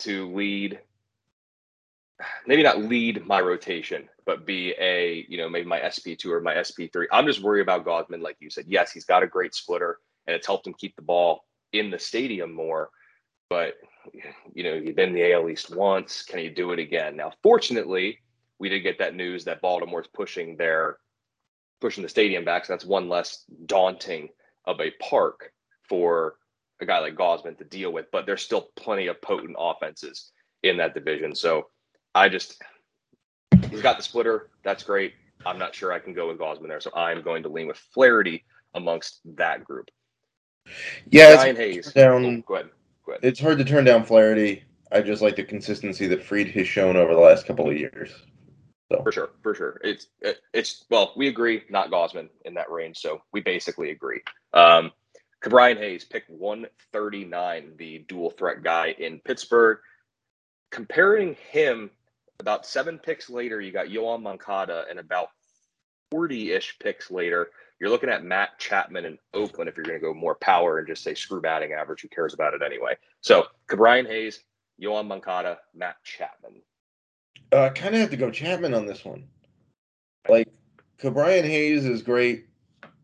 to 0.00 0.32
lead. 0.34 0.80
Maybe 2.46 2.62
not 2.62 2.82
lead 2.82 3.26
my 3.26 3.40
rotation, 3.40 4.08
but 4.26 4.46
be 4.46 4.74
a, 4.78 5.24
you 5.28 5.38
know, 5.38 5.48
maybe 5.48 5.66
my 5.66 5.80
SP2 5.80 6.26
or 6.26 6.40
my 6.40 6.54
SP3. 6.54 7.06
I'm 7.10 7.26
just 7.26 7.42
worried 7.42 7.62
about 7.62 7.84
Gausman, 7.84 8.22
like 8.22 8.36
you 8.40 8.50
said. 8.50 8.66
Yes, 8.68 8.92
he's 8.92 9.04
got 9.04 9.22
a 9.22 9.26
great 9.26 9.54
splitter 9.54 9.98
and 10.26 10.36
it's 10.36 10.46
helped 10.46 10.66
him 10.66 10.74
keep 10.74 10.94
the 10.96 11.02
ball 11.02 11.44
in 11.72 11.90
the 11.90 11.98
stadium 11.98 12.52
more. 12.52 12.90
But 13.48 13.74
you 14.54 14.64
know, 14.64 14.74
you've 14.74 14.96
been 14.96 15.12
the 15.12 15.32
AL 15.32 15.48
East 15.48 15.74
once. 15.74 16.22
Can 16.22 16.40
you 16.40 16.50
do 16.50 16.72
it 16.72 16.78
again? 16.78 17.16
Now, 17.16 17.32
fortunately, 17.42 18.18
we 18.58 18.68
did 18.68 18.80
get 18.80 18.98
that 18.98 19.14
news 19.14 19.44
that 19.44 19.60
Baltimore's 19.60 20.08
pushing 20.12 20.56
their 20.56 20.98
pushing 21.82 22.02
the 22.02 22.08
stadium 22.08 22.44
back. 22.44 22.64
So 22.64 22.72
that's 22.72 22.86
one 22.86 23.10
less 23.10 23.44
daunting 23.66 24.30
of 24.64 24.80
a 24.80 24.92
park 24.92 25.52
for 25.82 26.36
a 26.80 26.86
guy 26.86 27.00
like 27.00 27.16
Gausman 27.16 27.58
to 27.58 27.64
deal 27.64 27.92
with. 27.92 28.06
But 28.10 28.24
there's 28.24 28.42
still 28.42 28.68
plenty 28.76 29.08
of 29.08 29.20
potent 29.20 29.56
offenses 29.58 30.30
in 30.62 30.78
that 30.78 30.94
division. 30.94 31.34
So 31.34 31.66
I 32.14 32.30
just 32.30 32.62
he's 33.68 33.82
got 33.82 33.98
the 33.98 34.02
splitter. 34.02 34.48
That's 34.62 34.84
great. 34.84 35.12
I'm 35.44 35.58
not 35.58 35.74
sure 35.74 35.92
I 35.92 35.98
can 35.98 36.14
go 36.14 36.28
with 36.28 36.38
Gausman 36.38 36.68
there. 36.68 36.80
So 36.80 36.92
I'm 36.94 37.20
going 37.20 37.42
to 37.42 37.48
lean 37.48 37.66
with 37.66 37.76
Flaherty 37.76 38.44
amongst 38.74 39.20
that 39.36 39.64
group. 39.64 39.90
Yeah, 41.10 41.34
Ryan 41.34 41.56
Hayes. 41.56 41.92
Down, 41.92 42.24
oh, 42.24 42.42
go 42.46 42.54
ahead. 42.54 42.70
Go 43.04 43.12
ahead. 43.12 43.24
It's 43.24 43.40
hard 43.40 43.58
to 43.58 43.64
turn 43.64 43.84
down 43.84 44.04
Flaherty. 44.04 44.62
I 44.92 45.00
just 45.00 45.20
like 45.20 45.34
the 45.34 45.42
consistency 45.42 46.06
that 46.06 46.22
Fried 46.22 46.48
has 46.48 46.68
shown 46.68 46.96
over 46.96 47.12
the 47.12 47.20
last 47.20 47.44
couple 47.44 47.68
of 47.68 47.76
years. 47.76 48.12
So. 48.92 49.02
For 49.02 49.12
sure, 49.12 49.30
for 49.42 49.54
sure. 49.54 49.80
It's 49.82 50.06
it, 50.20 50.40
it's 50.52 50.84
well, 50.90 51.12
we 51.16 51.28
agree, 51.28 51.62
not 51.70 51.90
Gausman 51.90 52.28
in 52.44 52.54
that 52.54 52.70
range, 52.70 52.98
so 52.98 53.22
we 53.32 53.40
basically 53.40 53.90
agree. 53.90 54.20
Um, 54.52 54.92
Ke'Bryan 55.42 55.78
Hayes 55.78 56.04
picked 56.04 56.30
139, 56.30 57.72
the 57.76 57.98
dual 58.08 58.30
threat 58.30 58.62
guy 58.62 58.94
in 58.96 59.18
Pittsburgh. 59.20 59.78
Comparing 60.70 61.36
him 61.50 61.90
about 62.38 62.64
seven 62.64 62.98
picks 62.98 63.28
later, 63.28 63.60
you 63.60 63.72
got 63.72 63.88
Yoan 63.88 64.22
Moncada, 64.22 64.84
and 64.88 64.98
about 64.98 65.28
40 66.10 66.52
ish 66.52 66.78
picks 66.78 67.10
later, 67.10 67.50
you're 67.80 67.90
looking 67.90 68.10
at 68.10 68.24
Matt 68.24 68.58
Chapman 68.58 69.04
in 69.04 69.18
Oakland 69.34 69.68
if 69.68 69.76
you're 69.76 69.84
going 69.84 69.98
to 69.98 70.04
go 70.04 70.14
more 70.14 70.36
power 70.36 70.78
and 70.78 70.86
just 70.86 71.02
say 71.02 71.14
screw 71.14 71.40
batting 71.40 71.72
average. 71.72 72.02
Who 72.02 72.08
cares 72.08 72.34
about 72.34 72.54
it 72.54 72.62
anyway? 72.62 72.96
So, 73.20 73.46
Ke'Bryan 73.68 74.06
Hayes, 74.06 74.44
Yoan 74.80 75.08
Moncada, 75.08 75.58
Matt 75.74 75.96
Chapman. 76.04 76.62
Uh, 77.52 77.62
I 77.62 77.68
kind 77.70 77.94
of 77.94 78.00
have 78.00 78.10
to 78.10 78.16
go 78.16 78.30
Chapman 78.30 78.74
on 78.74 78.86
this 78.86 79.04
one. 79.04 79.24
Like, 80.28 80.48
Ke'Bryan 81.00 81.44
Hayes 81.44 81.84
is 81.84 82.02
great, 82.02 82.46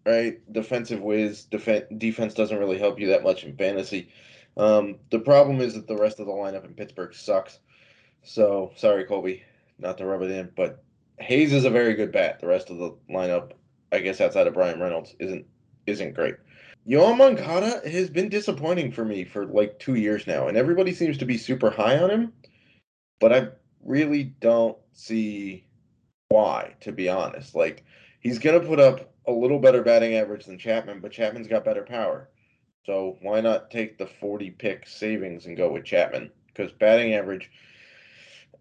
right? 0.07 0.41
Defensive 0.53 1.01
whiz. 1.01 1.45
Defense 1.45 1.85
defense 1.99 2.35
doesn't 2.35 2.59
really 2.59 2.79
help 2.79 2.99
you 2.99 3.09
that 3.09 3.23
much 3.23 3.45
in 3.45 3.57
fantasy. 3.57 4.11
Um, 4.57 4.97
the 5.11 5.19
problem 5.19 5.61
is 5.61 5.75
that 5.75 5.87
the 5.87 5.97
rest 5.97 6.21
of 6.21 6.27
the 6.27 6.33
lineup 6.33 6.65
in 6.65 6.75
Pittsburgh 6.75 7.15
sucks. 7.15 7.59
So 8.23 8.73
sorry, 8.77 9.05
Colby, 9.05 9.43
not 9.79 9.99
to 9.99 10.07
rub 10.07 10.23
it 10.23 10.31
in, 10.31 10.51
but 10.57 10.83
Hayes 11.19 11.53
is 11.53 11.65
a 11.65 11.71
very 11.71 11.95
good 11.95 12.13
bat. 12.13 12.41
The 12.41 12.47
rest 12.47 12.71
of 12.71 12.79
the 12.79 12.95
lineup 13.11 13.53
I 13.93 14.01
guess 14.01 14.21
outside 14.21 14.47
of 14.47 14.55
Bryan 14.55 14.81
Reynolds, 14.81 15.15
isn't 15.19 15.47
isn't 15.87 16.15
great. 16.15 16.35
Yoan 16.87 17.17
Moncada 17.17 17.81
has 17.89 18.11
been 18.11 18.29
disappointing 18.29 18.93
for 18.93 19.05
me 19.05 19.25
for 19.25 19.47
like 19.47 19.79
two 19.79 19.95
years 19.95 20.27
now, 20.27 20.49
and 20.49 20.57
everybody 20.57 20.93
seems 20.93 21.19
to 21.19 21.25
be 21.25 21.39
super 21.39 21.71
high 21.71 21.99
on 21.99 22.11
him, 22.11 22.33
but 23.21 23.33
I 23.33 23.49
really 23.89 24.25
don't 24.25 24.77
see 24.93 25.67
why, 26.29 26.75
to 26.81 26.93
be 26.93 27.09
honest. 27.09 27.55
Like 27.55 27.85
he's 28.21 28.39
gonna 28.39 28.61
put 28.61 28.79
up 28.79 29.13
a 29.27 29.33
little 29.33 29.59
better 29.59 29.83
batting 29.83 30.15
average 30.15 30.45
than 30.45 30.59
Chapman, 30.59 31.01
but 31.01 31.13
Chapman's 31.13 31.49
got 31.49 31.65
better 31.65 31.83
power. 31.83 32.29
So 32.87 33.19
why 33.21 33.41
not 33.41 33.71
take 33.71 33.99
the 33.99 34.07
40 34.07 34.51
pick 34.53 34.87
savings 34.87 35.47
and 35.47 35.57
go 35.57 35.73
with 35.73 35.85
Chapman? 35.85 36.31
Because 36.47 36.73
batting 36.73 37.15
average, 37.15 37.51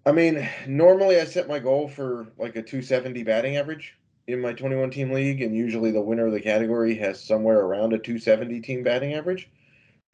I 0.06 0.12
mean, 0.12 0.48
normally 0.68 1.20
I 1.20 1.26
set 1.26 1.48
my 1.48 1.60
goal 1.60 1.88
for 1.88 2.28
like 2.38 2.56
a 2.56 2.62
270 2.62 3.24
batting 3.24 3.58
average 3.58 3.96
in 4.28 4.42
my 4.42 4.54
21 4.54 4.92
team 4.92 5.12
league, 5.12 5.42
and 5.42 5.56
usually 5.56 5.92
the 5.92 6.02
winner 6.02 6.28
of 6.28 6.34
the 6.34 6.42
category 6.42 6.96
has 6.96 7.24
somewhere 7.24 7.62
around 7.62 7.94
a 7.94 7.98
270 7.98 8.60
team 8.62 8.84
batting 8.84 9.14
average. 9.14 9.50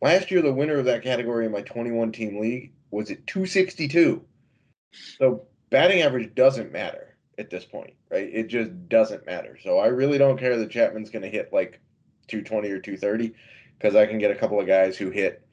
Last 0.01 0.29
year, 0.29 0.41
the 0.41 0.53
winner 0.53 0.77
of 0.77 0.85
that 0.85 1.03
category 1.03 1.45
in 1.45 1.51
my 1.51 1.61
21 1.61 2.11
team 2.11 2.39
league 2.39 2.71
was 2.91 3.09
at 3.09 3.25
262. 3.25 4.23
So 5.17 5.47
batting 5.69 6.01
average 6.01 6.35
doesn't 6.35 6.71
matter 6.71 7.15
at 7.37 7.49
this 7.49 7.65
point, 7.65 7.93
right? 8.09 8.29
It 8.31 8.47
just 8.47 8.89
doesn't 8.89 9.25
matter. 9.25 9.57
So 9.63 9.79
I 9.79 9.87
really 9.87 10.17
don't 10.17 10.37
care 10.37 10.57
that 10.57 10.69
Chapman's 10.69 11.09
going 11.09 11.23
to 11.23 11.29
hit 11.29 11.51
like 11.51 11.79
220 12.27 12.69
or 12.69 12.79
230 12.79 13.33
because 13.77 13.95
I 13.95 14.05
can 14.05 14.19
get 14.19 14.31
a 14.31 14.35
couple 14.35 14.59
of 14.59 14.67
guys 14.67 14.97
who 14.97 15.09
hit 15.09 15.45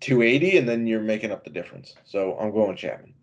280 0.00 0.58
and 0.58 0.68
then 0.68 0.86
you're 0.86 1.00
making 1.00 1.32
up 1.32 1.44
the 1.44 1.50
difference. 1.50 1.94
So 2.04 2.36
I'm 2.38 2.52
going 2.52 2.76
Chapman. 2.76 3.14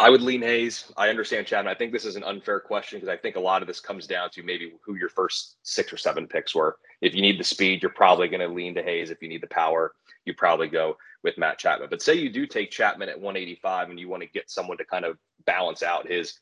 I 0.00 0.08
would 0.08 0.22
lean 0.22 0.40
Hayes. 0.40 0.90
I 0.96 1.10
understand 1.10 1.46
Chapman. 1.46 1.70
I 1.70 1.76
think 1.76 1.92
this 1.92 2.06
is 2.06 2.16
an 2.16 2.24
unfair 2.24 2.58
question 2.58 2.98
because 2.98 3.12
I 3.12 3.18
think 3.18 3.36
a 3.36 3.40
lot 3.40 3.60
of 3.60 3.68
this 3.68 3.80
comes 3.80 4.06
down 4.06 4.30
to 4.30 4.42
maybe 4.42 4.72
who 4.82 4.94
your 4.94 5.10
first 5.10 5.58
six 5.62 5.92
or 5.92 5.98
seven 5.98 6.26
picks 6.26 6.54
were. 6.54 6.78
If 7.02 7.14
you 7.14 7.20
need 7.20 7.38
the 7.38 7.44
speed, 7.44 7.82
you're 7.82 7.90
probably 7.90 8.26
going 8.28 8.40
to 8.40 8.48
lean 8.48 8.74
to 8.76 8.82
Hayes. 8.82 9.10
If 9.10 9.20
you 9.20 9.28
need 9.28 9.42
the 9.42 9.48
power, 9.48 9.92
you 10.24 10.32
probably 10.32 10.68
go 10.68 10.96
with 11.22 11.36
Matt 11.36 11.58
Chapman. 11.58 11.88
But 11.90 12.00
say 12.00 12.14
you 12.14 12.32
do 12.32 12.46
take 12.46 12.70
Chapman 12.70 13.10
at 13.10 13.20
185 13.20 13.90
and 13.90 14.00
you 14.00 14.08
want 14.08 14.22
to 14.22 14.28
get 14.30 14.50
someone 14.50 14.78
to 14.78 14.86
kind 14.86 15.04
of 15.04 15.18
balance 15.44 15.82
out 15.82 16.08
his 16.08 16.40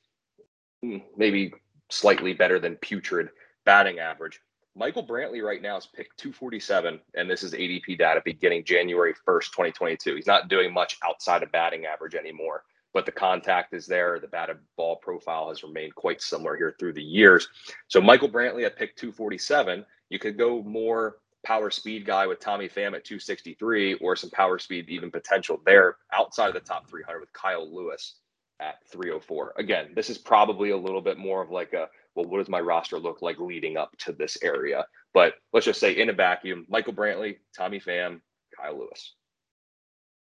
hmm, 0.81 0.99
maybe 1.16 1.53
slightly 1.90 2.35
better 2.35 2.61
than 2.61 2.77
putrid 2.77 3.29
batting 3.64 3.99
average. 3.99 4.40
Michael 4.77 5.05
Brantley 5.05 5.42
right 5.42 5.61
now 5.61 5.77
is 5.77 5.87
picked 5.87 6.16
247, 6.18 7.01
and 7.16 7.29
this 7.29 7.42
is 7.42 7.55
ADP 7.55 7.99
data 7.99 8.23
beginning 8.25 8.64
January 8.64 9.14
1st, 9.27 9.47
2022. 9.47 10.14
He's 10.14 10.29
not 10.29 10.47
doing 10.47 10.73
much 10.73 10.97
outside 11.03 11.42
of 11.42 11.51
batting 11.51 11.87
average 11.87 12.14
anymore, 12.14 12.62
but 12.94 13.07
the 13.07 13.12
contact 13.12 13.74
is 13.74 13.87
there. 13.87 14.18
The 14.18 14.29
batted 14.29 14.59
ball 14.77 14.96
profile 14.96 15.48
has 15.48 15.62
remained 15.62 15.94
quite 15.94 16.22
similar 16.22 16.57
here 16.57 16.74
through 16.79 16.94
the 16.94 17.03
years. 17.03 17.48
So 17.88 18.01
Michael 18.01 18.29
Brantley 18.29 18.64
at 18.64 18.77
pick 18.77 18.96
247, 18.96 19.85
you 20.11 20.18
could 20.18 20.38
go 20.38 20.62
more 20.62 21.16
power 21.44 21.70
speed 21.70 22.05
guy 22.05 22.27
with 22.27 22.40
Tommy 22.40 22.68
Pham 22.68 22.94
at 22.94 23.05
263 23.05 23.94
or 23.94 24.16
some 24.16 24.31
power 24.31 24.59
speed 24.59 24.88
even 24.88 25.11
potential 25.11 25.61
there 25.64 25.96
outside 26.12 26.48
of 26.48 26.55
the 26.55 26.61
top 26.61 26.88
300 26.88 27.20
with 27.20 27.33
Kyle 27.33 27.72
Lewis 27.72 28.16
at 28.61 28.77
304. 28.90 29.55
Again, 29.57 29.90
this 29.94 30.11
is 30.11 30.18
probably 30.18 30.70
a 30.70 30.77
little 30.77 31.01
bit 31.01 31.18
more 31.18 31.42
of 31.42 31.51
like 31.51 31.72
a 31.74 31.88
well, 32.14 32.27
what 32.27 32.38
does 32.38 32.48
my 32.48 32.61
roster 32.61 32.98
look 32.98 33.22
like 33.22 33.38
leading 33.38 33.77
up 33.77 33.96
to 33.98 34.12
this 34.12 34.37
area? 34.42 34.85
But 35.14 35.35
let's 35.53 35.66
just 35.66 35.79
say 35.79 35.92
in 35.92 36.11
a 36.11 36.12
vacuum, 36.12 36.66
Michael 36.68 36.92
Brantley, 36.92 37.37
Tommy 37.57 37.79
Pham, 37.79 38.20
Kyle 38.57 38.77
Lewis. 38.77 39.14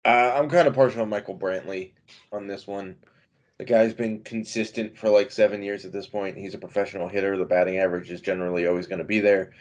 Uh, 0.08 0.34
I'm 0.36 0.50
kind 0.50 0.68
of 0.68 0.74
partial 0.74 1.02
on 1.04 1.10
Michael 1.10 1.38
Brantley 1.38 1.92
on 2.32 2.48
this 2.48 2.66
one. 2.66 2.96
The 3.60 3.66
guy's 3.66 3.94
been 3.94 4.24
consistent 4.24 4.98
for 4.98 5.10
like 5.10 5.32
seven 5.32 5.62
years 5.62 5.86
at 5.86 5.92
this 5.92 6.08
point. 6.08 6.38
He's 6.38 6.54
a 6.54 6.60
professional 6.60 7.10
hitter. 7.10 7.38
The 7.38 7.46
batting 7.46 7.78
average 7.78 8.10
is 8.10 8.22
generally 8.22 8.66
always 8.66 8.88
going 8.88 9.00
to 9.00 9.06
be 9.06 9.20
there 9.20 9.52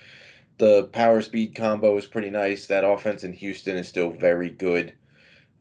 the 0.58 0.84
power 0.84 1.20
speed 1.20 1.54
combo 1.54 1.96
is 1.96 2.06
pretty 2.06 2.30
nice. 2.30 2.66
That 2.66 2.84
offense 2.84 3.24
in 3.24 3.32
Houston 3.32 3.76
is 3.76 3.88
still 3.88 4.10
very 4.10 4.50
good. 4.50 4.94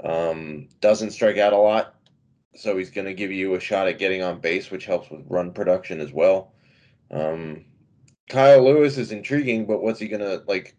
Um, 0.03 0.69
doesn't 0.81 1.11
strike 1.11 1.37
out 1.37 1.53
a 1.53 1.57
lot, 1.57 1.95
so 2.55 2.77
he's 2.77 2.89
going 2.89 3.05
to 3.05 3.13
give 3.13 3.31
you 3.31 3.55
a 3.55 3.59
shot 3.59 3.87
at 3.87 3.99
getting 3.99 4.21
on 4.21 4.39
base, 4.39 4.71
which 4.71 4.85
helps 4.85 5.09
with 5.09 5.25
run 5.27 5.51
production 5.51 5.99
as 5.99 6.11
well. 6.11 6.53
Um, 7.11 7.65
Kyle 8.29 8.63
Lewis 8.63 8.97
is 8.97 9.11
intriguing, 9.11 9.65
but 9.65 9.81
what's 9.81 9.99
he 9.99 10.07
going 10.07 10.21
to 10.21 10.43
like? 10.47 10.75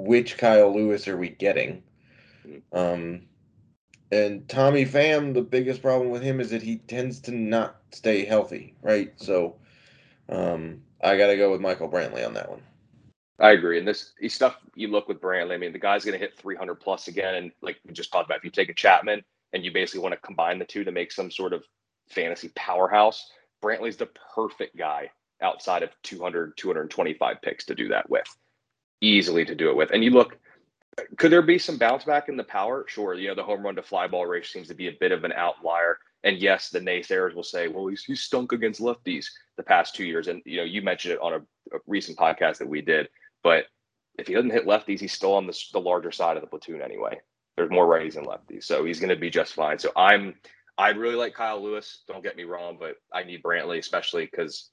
Which 0.00 0.38
Kyle 0.38 0.74
Lewis 0.74 1.08
are 1.08 1.16
we 1.16 1.30
getting? 1.30 1.82
Um, 2.72 3.22
and 4.12 4.48
Tommy 4.48 4.84
Pham, 4.84 5.34
the 5.34 5.42
biggest 5.42 5.82
problem 5.82 6.10
with 6.10 6.22
him 6.22 6.40
is 6.40 6.50
that 6.50 6.62
he 6.62 6.76
tends 6.76 7.20
to 7.20 7.32
not 7.32 7.80
stay 7.92 8.24
healthy, 8.24 8.74
right? 8.82 9.12
So 9.16 9.56
um, 10.28 10.82
I 11.02 11.16
got 11.16 11.28
to 11.28 11.36
go 11.36 11.50
with 11.50 11.60
Michael 11.60 11.88
Brantley 11.88 12.26
on 12.26 12.34
that 12.34 12.50
one. 12.50 12.62
I 13.40 13.50
agree. 13.50 13.78
And 13.78 13.88
this 13.88 14.12
stuff 14.28 14.58
you 14.74 14.88
look 14.88 15.08
with 15.08 15.20
Brantley, 15.20 15.54
I 15.54 15.56
mean, 15.56 15.72
the 15.72 15.78
guy's 15.78 16.04
going 16.04 16.18
to 16.18 16.24
hit 16.24 16.38
300 16.38 16.76
plus 16.76 17.08
again. 17.08 17.34
And 17.34 17.52
like 17.62 17.80
we 17.84 17.92
just 17.92 18.12
talked 18.12 18.28
about, 18.28 18.38
if 18.38 18.44
you 18.44 18.50
take 18.50 18.68
a 18.68 18.74
Chapman 18.74 19.22
and 19.52 19.64
you 19.64 19.72
basically 19.72 20.00
want 20.00 20.14
to 20.14 20.20
combine 20.20 20.58
the 20.58 20.64
two 20.64 20.84
to 20.84 20.92
make 20.92 21.10
some 21.10 21.30
sort 21.30 21.52
of 21.52 21.64
fantasy 22.08 22.50
powerhouse, 22.54 23.28
Brantley's 23.62 23.96
the 23.96 24.08
perfect 24.34 24.76
guy 24.76 25.10
outside 25.42 25.82
of 25.82 25.90
200, 26.04 26.56
225 26.56 27.36
picks 27.42 27.64
to 27.66 27.74
do 27.74 27.88
that 27.88 28.08
with. 28.08 28.26
Easily 29.00 29.44
to 29.44 29.54
do 29.54 29.70
it 29.70 29.76
with. 29.76 29.90
And 29.90 30.04
you 30.04 30.10
look, 30.10 30.38
could 31.16 31.32
there 31.32 31.42
be 31.42 31.58
some 31.58 31.76
bounce 31.76 32.04
back 32.04 32.28
in 32.28 32.36
the 32.36 32.44
power? 32.44 32.84
Sure. 32.88 33.14
You 33.14 33.28
know, 33.28 33.34
the 33.34 33.42
home 33.42 33.62
run 33.62 33.76
to 33.76 33.82
fly 33.82 34.06
ball 34.06 34.26
ratio 34.26 34.46
seems 34.46 34.68
to 34.68 34.74
be 34.74 34.88
a 34.88 34.96
bit 35.00 35.12
of 35.12 35.24
an 35.24 35.32
outlier. 35.32 35.98
And 36.22 36.38
yes, 36.38 36.70
the 36.70 36.80
naysayers 36.80 37.34
will 37.34 37.42
say, 37.42 37.68
well, 37.68 37.86
he's, 37.86 38.04
he's 38.04 38.22
stunk 38.22 38.52
against 38.52 38.80
lefties 38.80 39.26
the 39.56 39.62
past 39.62 39.94
two 39.94 40.04
years. 40.04 40.28
And, 40.28 40.40
you 40.46 40.56
know, 40.56 40.64
you 40.64 40.82
mentioned 40.82 41.14
it 41.14 41.20
on 41.20 41.34
a, 41.34 41.36
a 41.76 41.80
recent 41.86 42.16
podcast 42.16 42.58
that 42.58 42.68
we 42.68 42.80
did 42.80 43.08
but 43.44 43.66
if 44.18 44.26
he 44.26 44.34
doesn't 44.34 44.50
hit 44.50 44.66
lefties, 44.66 44.98
he's 44.98 45.12
still 45.12 45.34
on 45.34 45.46
the, 45.46 45.56
the 45.72 45.80
larger 45.80 46.10
side 46.10 46.36
of 46.36 46.40
the 46.40 46.48
platoon 46.48 46.82
anyway. 46.82 47.20
There's 47.56 47.70
more 47.70 47.86
righties 47.86 48.14
than 48.14 48.24
lefties, 48.24 48.64
so 48.64 48.84
he's 48.84 48.98
going 48.98 49.10
to 49.10 49.16
be 49.16 49.30
just 49.30 49.54
fine. 49.54 49.78
So 49.78 49.92
I'm 49.94 50.34
I 50.76 50.88
really 50.88 51.14
like 51.14 51.34
Kyle 51.34 51.62
Lewis. 51.62 52.02
Don't 52.08 52.24
get 52.24 52.36
me 52.36 52.42
wrong, 52.42 52.78
but 52.80 52.96
I 53.12 53.22
need 53.22 53.44
Brantley, 53.44 53.78
especially 53.78 54.24
because 54.28 54.70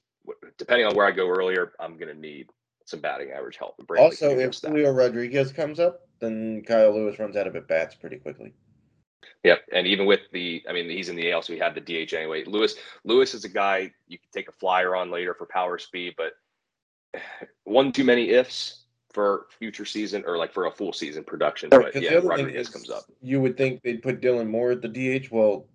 depending 0.58 0.86
on 0.86 0.96
where 0.96 1.06
I 1.06 1.12
go 1.12 1.28
earlier, 1.28 1.72
I'm 1.78 1.96
going 1.96 2.12
to 2.12 2.20
need 2.20 2.48
some 2.92 3.00
batting 3.00 3.32
average 3.32 3.56
help. 3.56 3.74
Also, 3.98 4.38
if 4.38 4.60
Julio 4.60 4.92
Rodriguez 4.92 5.50
comes 5.50 5.80
up, 5.80 6.06
then 6.20 6.62
Kyle 6.64 6.94
Lewis 6.94 7.18
runs 7.18 7.36
out 7.36 7.48
of 7.48 7.56
at 7.56 7.66
bats 7.66 7.96
pretty 7.96 8.18
quickly. 8.18 8.54
Yep, 9.42 9.62
and 9.72 9.86
even 9.88 10.06
with 10.06 10.20
the, 10.32 10.62
I 10.68 10.72
mean, 10.72 10.88
he's 10.88 11.08
in 11.08 11.16
the 11.16 11.32
AL, 11.32 11.42
so 11.42 11.52
he 11.52 11.58
had 11.58 11.74
the 11.74 11.80
DH 11.80 12.12
anyway. 12.12 12.44
Lewis, 12.44 12.76
Lewis 13.04 13.34
is 13.34 13.44
a 13.44 13.48
guy 13.48 13.90
you 14.06 14.18
can 14.18 14.28
take 14.32 14.48
a 14.48 14.52
flyer 14.52 14.94
on 14.94 15.10
later 15.10 15.34
for 15.34 15.46
power 15.46 15.78
speed, 15.78 16.14
but 16.16 16.34
one 17.64 17.90
too 17.90 18.04
many 18.04 18.30
ifs 18.30 18.84
for 19.12 19.46
future 19.58 19.84
season 19.84 20.24
or 20.26 20.38
like 20.38 20.52
for 20.52 20.66
a 20.66 20.70
full 20.70 20.92
season 20.92 21.24
production. 21.24 21.70
But 21.70 21.94
yeah, 22.00 22.20
Rodriguez 22.22 22.68
comes 22.68 22.88
up. 22.88 23.04
You 23.20 23.40
would 23.40 23.56
think 23.56 23.82
they'd 23.82 24.02
put 24.02 24.20
Dylan 24.20 24.48
Moore 24.48 24.72
at 24.72 24.82
the 24.82 24.88
DH. 24.88 25.30
Well, 25.30 25.66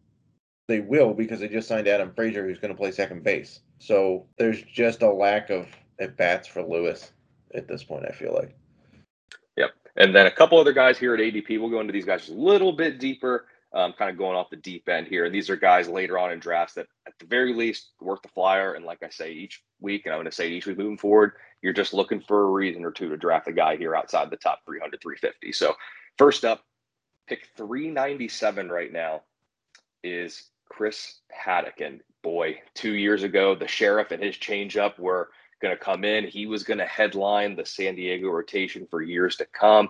they 0.68 0.80
will 0.80 1.14
because 1.14 1.40
they 1.40 1.48
just 1.48 1.68
signed 1.68 1.88
Adam 1.88 2.14
Frazier, 2.16 2.46
who's 2.46 2.60
going 2.60 2.74
to 2.74 2.78
play 2.78 2.92
second 2.92 3.24
base. 3.24 3.60
So 3.80 4.26
there's 4.38 4.62
just 4.64 5.02
a 5.02 5.12
lack 5.12 5.50
of 5.50 5.68
at 6.00 6.18
bats 6.18 6.48
for 6.48 6.64
Lewis 6.64 7.12
at 7.54 7.68
this 7.68 7.84
point. 7.84 8.06
I 8.08 8.12
feel 8.12 8.34
like. 8.34 8.56
Yep, 9.56 9.72
and 9.96 10.16
then 10.16 10.28
a 10.28 10.32
couple 10.32 10.60
other 10.60 10.74
guys 10.74 10.98
here 10.98 11.14
at 11.14 11.20
ADP. 11.20 11.60
We'll 11.60 11.70
go 11.70 11.80
into 11.82 11.94
these 11.94 12.06
guys 12.06 12.30
a 12.30 12.34
little 12.34 12.74
bit 12.74 13.00
deeper 13.00 13.46
um, 13.74 13.94
kind 13.94 14.10
of 14.10 14.18
going 14.18 14.36
off 14.36 14.50
the 14.50 14.56
deep 14.56 14.88
end 14.88 15.08
here. 15.08 15.26
And 15.26 15.36
these 15.36 15.50
are 15.50 15.56
guys 15.56 15.90
later 15.90 16.18
on 16.18 16.32
in 16.32 16.40
drafts 16.40 16.76
that, 16.76 16.88
at 17.06 17.14
the 17.20 17.26
very 17.26 17.54
least, 17.54 17.92
worth 18.00 18.22
the 18.22 18.30
flyer. 18.30 18.74
And 18.74 18.86
like 18.86 19.04
I 19.04 19.10
say, 19.10 19.32
each 19.32 19.62
week, 19.80 20.06
and 20.06 20.14
I'm 20.14 20.20
going 20.20 20.30
to 20.30 20.36
say 20.36 20.50
each 20.50 20.66
week 20.66 20.78
moving 20.78 20.98
forward, 20.98 21.34
you're 21.62 21.74
just 21.74 21.94
looking 21.94 22.22
for 22.22 22.44
a 22.44 22.52
reason 22.52 22.86
or 22.86 22.92
two 22.92 23.10
to 23.10 23.18
draft 23.18 23.48
a 23.48 23.52
guy 23.52 23.76
here 23.76 23.96
outside 23.96 24.30
the 24.30 24.38
top 24.38 24.62
300, 24.66 25.02
350. 25.02 25.52
So, 25.52 25.76
first 26.18 26.46
up, 26.46 26.64
pick 27.28 27.48
397 27.58 28.70
right 28.70 28.92
now 28.92 29.24
is 30.04 30.50
Chris 30.70 31.20
Paddack. 31.32 31.86
And 31.86 32.02
boy, 32.24 32.60
two 32.74 32.94
years 32.94 33.24
ago, 33.24 33.54
the 33.54 33.68
sheriff 33.68 34.12
and 34.12 34.24
his 34.24 34.36
changeup 34.36 34.98
were 34.98 35.30
going 35.62 35.76
to 35.76 35.84
come 35.84 36.04
in. 36.04 36.26
He 36.28 36.46
was 36.46 36.64
going 36.64 36.78
to 36.80 36.86
headline 36.86 37.56
the 37.56 37.66
San 37.66 37.96
Diego 37.96 38.30
rotation 38.30 38.88
for 38.90 39.02
years 39.02 39.36
to 39.38 39.46
come. 39.46 39.90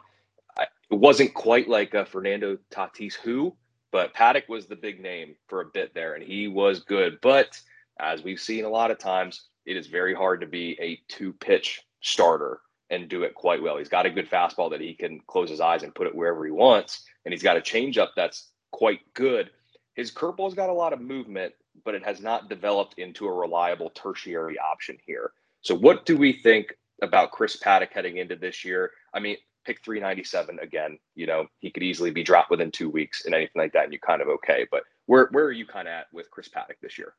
I, 0.58 0.66
it 0.90 0.96
wasn't 0.96 1.34
quite 1.34 1.68
like 1.68 1.94
a 1.94 2.06
Fernando 2.06 2.58
Tatis 2.72 3.14
who, 3.14 3.56
but 3.92 4.14
Paddack 4.14 4.50
was 4.50 4.66
the 4.66 4.76
big 4.76 5.02
name 5.02 5.36
for 5.48 5.62
a 5.62 5.66
bit 5.66 5.94
there, 5.94 6.14
and 6.14 6.24
he 6.24 6.48
was 6.48 6.82
good. 6.82 7.20
But 7.22 7.60
as 8.00 8.24
we've 8.24 8.40
seen 8.40 8.66
a 8.66 8.70
lot 8.70 8.92
of 8.92 9.00
times, 9.00 9.48
it 9.66 9.76
is 9.76 9.88
very 9.88 10.14
hard 10.14 10.42
to 10.42 10.48
be 10.48 10.78
a 10.82 11.02
two 11.08 11.34
pitch 11.34 11.82
starter 12.02 12.62
and 12.90 13.10
do 13.10 13.24
it 13.24 13.36
quite 13.36 13.62
well. 13.62 13.78
He's 13.78 13.90
got 13.90 14.06
a 14.06 14.10
good 14.10 14.30
fastball 14.30 14.70
that 14.72 14.82
he 14.82 14.94
can 14.94 15.20
close 15.28 15.50
his 15.50 15.60
eyes 15.60 15.84
and 15.84 15.94
put 15.94 16.08
it 16.08 16.16
wherever 16.16 16.46
he 16.46 16.52
wants, 16.52 17.04
and 17.26 17.34
he's 17.34 17.44
got 17.44 17.58
a 17.58 17.62
changeup 17.62 18.10
that's 18.16 18.52
quite 18.72 19.02
good. 19.14 19.50
His 19.96 20.12
curveball's 20.12 20.54
got 20.54 20.70
a 20.70 20.74
lot 20.74 20.94
of 20.94 21.02
movement, 21.02 21.54
but 21.84 21.96
it 21.96 22.06
has 22.06 22.22
not 22.22 22.50
developed 22.50 22.98
into 22.98 23.28
a 23.28 23.34
reliable 23.34 23.90
tertiary 23.90 24.58
option 24.60 24.98
here. 25.06 25.32
So, 25.62 25.76
what 25.76 26.06
do 26.06 26.18
we 26.18 26.34
think 26.42 26.74
about 27.02 27.32
Chris 27.32 27.58
Paddack 27.58 27.92
heading 27.92 28.18
into 28.18 28.36
this 28.36 28.64
year? 28.64 28.92
I 29.14 29.20
mean, 29.20 29.38
pick 29.66 29.84
397 29.84 30.60
again, 30.60 30.98
you 31.16 31.28
know, 31.28 31.46
he 31.60 31.70
could 31.70 31.84
easily 31.84 32.10
be 32.10 32.24
dropped 32.24 32.50
within 32.50 32.72
two 32.72 32.90
weeks 32.90 33.26
and 33.26 33.36
anything 33.36 33.62
like 33.62 33.74
that, 33.74 33.84
and 33.84 33.94
you're 33.94 34.00
kind 34.00 34.22
of 34.22 34.30
okay. 34.30 34.66
But 34.72 34.84
where 35.06 35.28
where 35.32 35.46
are 35.46 35.52
you 35.52 35.66
kind 35.66 35.88
of 35.88 35.92
at 35.92 36.08
with 36.14 36.32
Chris 36.32 36.50
Paddack 36.50 36.80
this 36.82 36.98
year? 36.98 37.14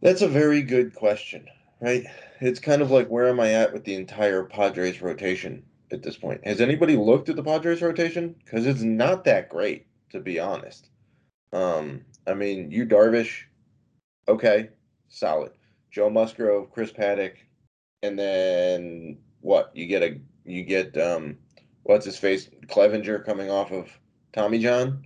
That's 0.00 0.22
a 0.22 0.28
very 0.28 0.62
good 0.62 0.94
question, 0.94 1.46
right? 1.80 2.04
It's 2.40 2.60
kind 2.60 2.82
of 2.82 2.90
like 2.90 3.08
where 3.08 3.28
am 3.28 3.40
I 3.40 3.52
at 3.52 3.72
with 3.72 3.84
the 3.84 3.96
entire 3.96 4.44
Padres 4.44 5.02
rotation 5.02 5.64
at 5.90 6.02
this 6.02 6.16
point? 6.16 6.46
Has 6.46 6.60
anybody 6.60 6.96
looked 6.96 7.28
at 7.28 7.36
the 7.36 7.42
Padres 7.42 7.82
rotation? 7.82 8.36
Because 8.44 8.66
it's 8.66 8.82
not 8.82 9.24
that 9.24 9.48
great, 9.48 9.86
to 10.10 10.20
be 10.20 10.38
honest. 10.38 10.88
Um, 11.52 12.04
I 12.26 12.34
mean, 12.34 12.70
you 12.70 12.86
Darvish, 12.86 13.42
okay, 14.28 14.68
solid. 15.08 15.52
Joe 15.90 16.10
Musgrove, 16.10 16.70
Chris 16.70 16.92
Paddack, 16.92 17.36
and 18.02 18.18
then 18.18 19.18
what? 19.40 19.70
You 19.74 19.86
get 19.86 20.02
a 20.02 20.20
you 20.44 20.62
get 20.62 20.96
um, 20.98 21.38
what's 21.84 22.04
his 22.04 22.18
face 22.18 22.48
Clevinger 22.66 23.24
coming 23.24 23.50
off 23.50 23.72
of 23.72 23.88
Tommy 24.32 24.58
John. 24.58 25.04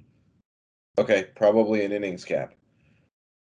Okay, 0.99 1.29
probably 1.35 1.85
an 1.85 1.93
innings 1.93 2.25
cap, 2.25 2.55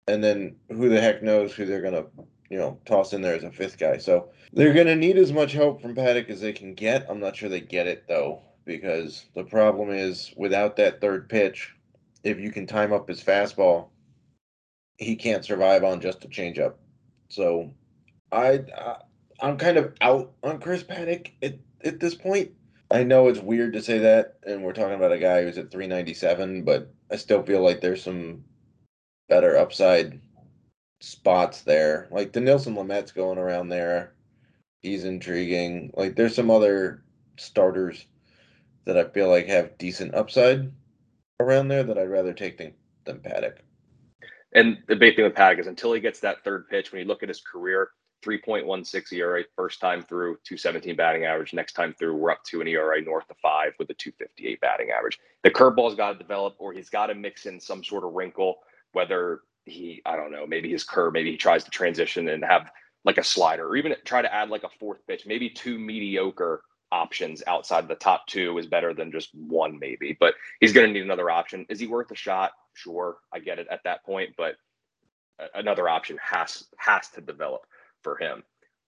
and 0.06 0.22
then 0.22 0.56
who 0.70 0.88
the 0.88 1.00
heck 1.00 1.22
knows 1.22 1.52
who 1.52 1.66
they're 1.66 1.82
gonna 1.82 2.06
you 2.50 2.58
know 2.58 2.78
toss 2.84 3.12
in 3.12 3.22
there 3.22 3.34
as 3.34 3.44
a 3.44 3.50
fifth 3.50 3.78
guy. 3.78 3.98
So 3.98 4.30
they're 4.52 4.74
gonna 4.74 4.96
need 4.96 5.18
as 5.18 5.32
much 5.32 5.52
help 5.52 5.82
from 5.82 5.94
Paddack 5.94 6.30
as 6.30 6.40
they 6.40 6.52
can 6.52 6.74
get. 6.74 7.06
I'm 7.10 7.20
not 7.20 7.36
sure 7.36 7.48
they 7.48 7.60
get 7.60 7.86
it 7.86 8.04
though 8.08 8.42
because 8.64 9.26
the 9.34 9.44
problem 9.44 9.90
is 9.90 10.32
without 10.36 10.76
that 10.76 11.00
third 11.00 11.28
pitch, 11.28 11.74
if 12.24 12.38
you 12.38 12.50
can 12.50 12.66
time 12.66 12.92
up 12.92 13.08
his 13.08 13.22
fastball, 13.22 13.88
he 14.98 15.16
can't 15.16 15.44
survive 15.44 15.84
on 15.84 16.00
just 16.00 16.24
a 16.24 16.28
changeup. 16.28 16.74
So 17.32 17.70
I, 18.30 18.62
I 18.76 18.96
I'm 19.40 19.56
kind 19.56 19.78
of 19.78 19.94
out 20.02 20.32
on 20.42 20.60
Chris 20.60 20.82
Paddack 20.82 21.30
at, 21.42 21.54
at 21.82 21.98
this 21.98 22.14
point. 22.14 22.52
I 22.90 23.04
know 23.04 23.28
it's 23.28 23.40
weird 23.40 23.72
to 23.72 23.82
say 23.82 23.98
that, 24.00 24.36
and 24.46 24.62
we're 24.62 24.74
talking 24.74 24.94
about 24.94 25.12
a 25.12 25.18
guy 25.18 25.42
who's 25.42 25.56
at 25.56 25.70
397, 25.70 26.62
but 26.62 26.92
I 27.10 27.16
still 27.16 27.42
feel 27.42 27.62
like 27.62 27.80
there's 27.80 28.02
some 28.02 28.44
better 29.30 29.56
upside 29.56 30.20
spots 31.00 31.62
there. 31.62 32.06
Like 32.10 32.32
Dinelson 32.32 32.76
Lamet's 32.76 33.12
going 33.12 33.38
around 33.38 33.70
there. 33.70 34.12
He's 34.80 35.04
intriguing. 35.04 35.90
Like 35.96 36.16
there's 36.16 36.34
some 36.34 36.50
other 36.50 37.02
starters 37.38 38.04
that 38.84 38.98
I 38.98 39.04
feel 39.04 39.30
like 39.30 39.46
have 39.46 39.78
decent 39.78 40.14
upside 40.14 40.70
around 41.40 41.68
there 41.68 41.82
that 41.82 41.96
I'd 41.96 42.10
rather 42.10 42.34
take 42.34 42.58
than, 42.58 42.74
than 43.06 43.20
Paddack. 43.20 43.60
And 44.54 44.78
the 44.86 44.96
big 44.96 45.16
thing 45.16 45.24
with 45.24 45.34
Paddack 45.34 45.60
is 45.60 45.66
until 45.66 45.92
he 45.92 46.00
gets 46.00 46.20
that 46.20 46.44
third 46.44 46.68
pitch, 46.68 46.92
when 46.92 47.00
you 47.00 47.06
look 47.06 47.22
at 47.22 47.28
his 47.28 47.40
career, 47.40 47.90
3.16 48.24 49.12
ERA 49.14 49.42
first 49.56 49.80
time 49.80 50.02
through, 50.02 50.34
217 50.44 50.94
batting 50.94 51.24
average. 51.24 51.52
Next 51.52 51.72
time 51.72 51.94
through, 51.98 52.16
we're 52.16 52.30
up 52.30 52.44
to 52.50 52.60
an 52.60 52.68
ERA 52.68 53.02
north 53.02 53.28
of 53.30 53.36
five 53.38 53.72
with 53.78 53.90
a 53.90 53.94
258 53.94 54.60
batting 54.60 54.90
average. 54.90 55.18
The 55.42 55.50
curveball's 55.50 55.96
got 55.96 56.12
to 56.12 56.18
develop, 56.18 56.54
or 56.58 56.72
he's 56.72 56.90
got 56.90 57.06
to 57.06 57.14
mix 57.14 57.46
in 57.46 57.60
some 57.60 57.82
sort 57.82 58.04
of 58.04 58.12
wrinkle, 58.12 58.56
whether 58.92 59.40
he, 59.64 60.02
I 60.06 60.16
don't 60.16 60.30
know, 60.30 60.46
maybe 60.46 60.70
his 60.70 60.84
curve, 60.84 61.12
maybe 61.12 61.32
he 61.32 61.36
tries 61.36 61.64
to 61.64 61.70
transition 61.70 62.28
and 62.28 62.44
have 62.44 62.70
like 63.04 63.18
a 63.18 63.24
slider, 63.24 63.66
or 63.66 63.76
even 63.76 63.94
try 64.04 64.22
to 64.22 64.32
add 64.32 64.50
like 64.50 64.62
a 64.62 64.68
fourth 64.78 65.04
pitch, 65.08 65.24
maybe 65.26 65.50
two 65.50 65.78
mediocre 65.78 66.62
options 66.92 67.42
outside 67.48 67.88
the 67.88 67.96
top 67.96 68.28
two 68.28 68.58
is 68.58 68.68
better 68.68 68.94
than 68.94 69.12
just 69.12 69.30
one, 69.34 69.80
maybe. 69.80 70.16
But 70.20 70.34
he's 70.60 70.74
going 70.74 70.86
to 70.88 70.94
need 70.94 71.02
another 71.04 71.30
option. 71.30 71.66
Is 71.70 71.80
he 71.80 71.88
worth 71.88 72.12
a 72.12 72.16
shot? 72.16 72.52
Sure, 72.74 73.18
I 73.34 73.40
get 73.40 73.58
it 73.58 73.68
at 73.70 73.82
that 73.84 74.04
point, 74.04 74.32
but 74.38 74.56
another 75.54 75.88
option 75.88 76.18
has 76.22 76.64
has 76.78 77.08
to 77.10 77.20
develop 77.20 77.62
for 78.02 78.16
him. 78.16 78.44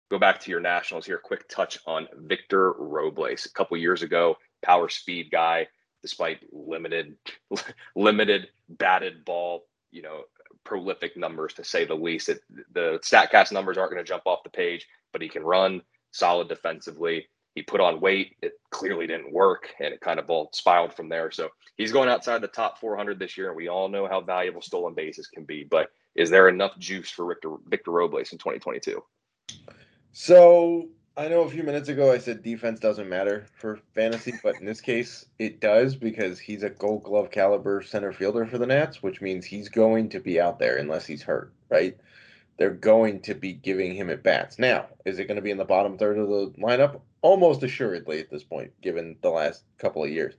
Go 0.10 0.20
back 0.20 0.40
to 0.42 0.52
your 0.52 0.60
Nationals 0.60 1.06
here. 1.06 1.20
Quick 1.20 1.48
touch 1.50 1.80
on 1.88 2.08
Victor 2.18 2.74
Robles. 2.74 3.46
A 3.46 3.52
couple 3.54 3.78
years 3.78 4.04
ago, 4.04 4.38
power 4.64 4.90
speed 4.90 5.30
guy, 5.32 5.68
despite 6.02 6.40
limited 6.52 7.16
limited 7.96 8.50
batted 8.70 9.26
ball, 9.26 9.66
you 9.92 10.02
know, 10.02 10.24
prolific 10.66 11.18
numbers 11.18 11.54
to 11.56 11.64
say 11.64 11.86
the 11.86 11.96
least. 11.96 12.30
It, 12.30 12.42
the 12.74 13.00
Statcast 13.04 13.52
numbers 13.54 13.78
aren't 13.78 13.92
going 13.94 14.04
to 14.04 14.10
jump 14.10 14.24
off 14.28 14.44
the 14.44 14.50
page, 14.50 14.88
but 15.14 15.22
he 15.22 15.30
can 15.30 15.44
run 15.44 15.82
solid 16.12 16.50
defensively. 16.50 17.28
He 17.56 17.62
put 17.62 17.82
on 17.82 18.00
weight. 18.00 18.38
It 18.42 18.54
clearly 18.70 19.08
didn't 19.08 19.34
work, 19.34 19.70
and 19.80 19.94
it 19.94 20.02
kind 20.02 20.20
of 20.20 20.30
all 20.30 20.50
spiraled 20.54 20.94
from 20.94 21.10
there. 21.10 21.32
So 21.32 21.50
he's 21.76 21.92
going 21.92 22.10
outside 22.10 22.42
the 22.42 22.48
top 22.48 22.80
400 22.80 23.20
this 23.20 23.38
year, 23.38 23.48
and 23.48 23.58
we 23.58 23.68
all 23.68 23.90
know 23.90 24.08
how 24.08 24.22
valuable 24.22 24.62
stolen 24.62 24.94
bases 24.94 25.28
can 25.28 25.44
be. 25.44 25.64
But 25.64 25.92
is 26.16 26.30
there 26.30 26.48
enough 26.50 26.78
juice 26.78 27.10
for 27.10 27.28
Victor 27.28 27.56
Victor 27.68 27.92
Robles 27.92 28.32
in 28.32 28.38
2022? 28.38 29.04
So 30.14 30.90
I 31.18 31.28
know 31.28 31.42
a 31.42 31.50
few 31.50 31.64
minutes 31.64 31.90
ago 31.90 32.12
I 32.12 32.18
said 32.18 32.42
defense 32.42 32.80
doesn't 32.80 33.10
matter 33.10 33.46
for 33.54 33.80
fantasy, 33.94 34.34
but 34.44 34.60
in 34.60 34.66
this 34.66 34.82
case 34.82 35.26
it 35.40 35.60
does 35.60 35.96
because 35.96 36.40
he's 36.40 36.64
a 36.64 36.70
Gold 36.70 37.04
Glove 37.04 37.32
caliber 37.32 37.82
center 37.82 38.14
fielder 38.14 38.46
for 38.46 38.58
the 38.58 38.66
Nats, 38.66 39.04
which 39.04 39.22
means 39.22 39.46
he's 39.46 39.70
going 39.70 40.10
to 40.10 40.20
be 40.20 40.40
out 40.40 40.60
there 40.60 40.78
unless 40.78 41.06
he's 41.06 41.24
hurt, 41.24 41.54
right? 41.70 41.98
They're 42.58 42.72
going 42.72 43.22
to 43.22 43.34
be 43.34 43.54
giving 43.54 43.94
him 43.94 44.10
at 44.10 44.24
bats. 44.24 44.60
Now, 44.60 44.88
is 45.06 45.20
it 45.20 45.26
going 45.26 45.36
to 45.36 45.42
be 45.42 45.52
in 45.52 45.58
the 45.58 45.66
bottom 45.66 45.98
third 45.98 46.18
of 46.18 46.28
the 46.28 46.54
lineup? 46.60 47.02
Almost 47.22 47.64
assuredly 47.64 48.20
at 48.20 48.30
this 48.30 48.44
point, 48.44 48.72
given 48.82 49.16
the 49.22 49.30
last 49.30 49.64
couple 49.78 50.04
of 50.04 50.10
years. 50.10 50.36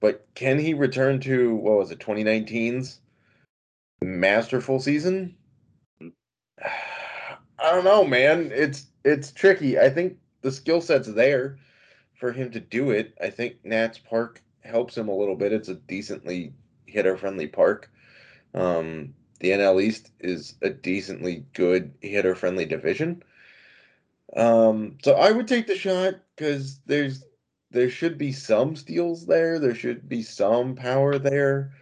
But 0.00 0.26
can 0.34 0.58
he 0.58 0.74
return 0.74 1.20
to 1.20 1.54
what 1.56 1.78
was 1.78 1.90
it, 1.90 1.98
2019's 1.98 3.00
masterful 4.02 4.80
season? 4.80 5.36
I 7.58 7.70
don't 7.70 7.84
know, 7.84 8.04
man. 8.04 8.50
It's 8.52 8.86
it's 9.04 9.32
tricky. 9.32 9.78
I 9.78 9.88
think 9.88 10.18
the 10.42 10.52
skill 10.52 10.80
set's 10.80 11.08
there 11.08 11.58
for 12.14 12.32
him 12.32 12.50
to 12.50 12.60
do 12.60 12.90
it. 12.90 13.16
I 13.22 13.30
think 13.30 13.64
Nats 13.64 13.98
Park 13.98 14.42
helps 14.60 14.96
him 14.96 15.08
a 15.08 15.16
little 15.16 15.36
bit. 15.36 15.52
It's 15.52 15.68
a 15.68 15.74
decently 15.74 16.52
hitter 16.86 17.16
friendly 17.16 17.46
park. 17.46 17.90
Um, 18.54 19.14
the 19.40 19.50
NL 19.50 19.82
East 19.82 20.10
is 20.20 20.54
a 20.62 20.70
decently 20.70 21.44
good 21.54 21.92
hitter 22.00 22.34
friendly 22.34 22.64
division. 22.64 23.22
Um, 24.36 24.98
so 25.02 25.14
I 25.14 25.30
would 25.30 25.46
take 25.46 25.66
the 25.66 25.76
shot 25.76 26.14
because 26.36 26.80
there's 26.86 27.24
there 27.70 27.90
should 27.90 28.18
be 28.18 28.32
some 28.32 28.76
steals 28.76 29.26
there. 29.26 29.58
There 29.58 29.74
should 29.74 30.08
be 30.08 30.22
some 30.22 30.74
power 30.76 31.18
there. 31.18 31.72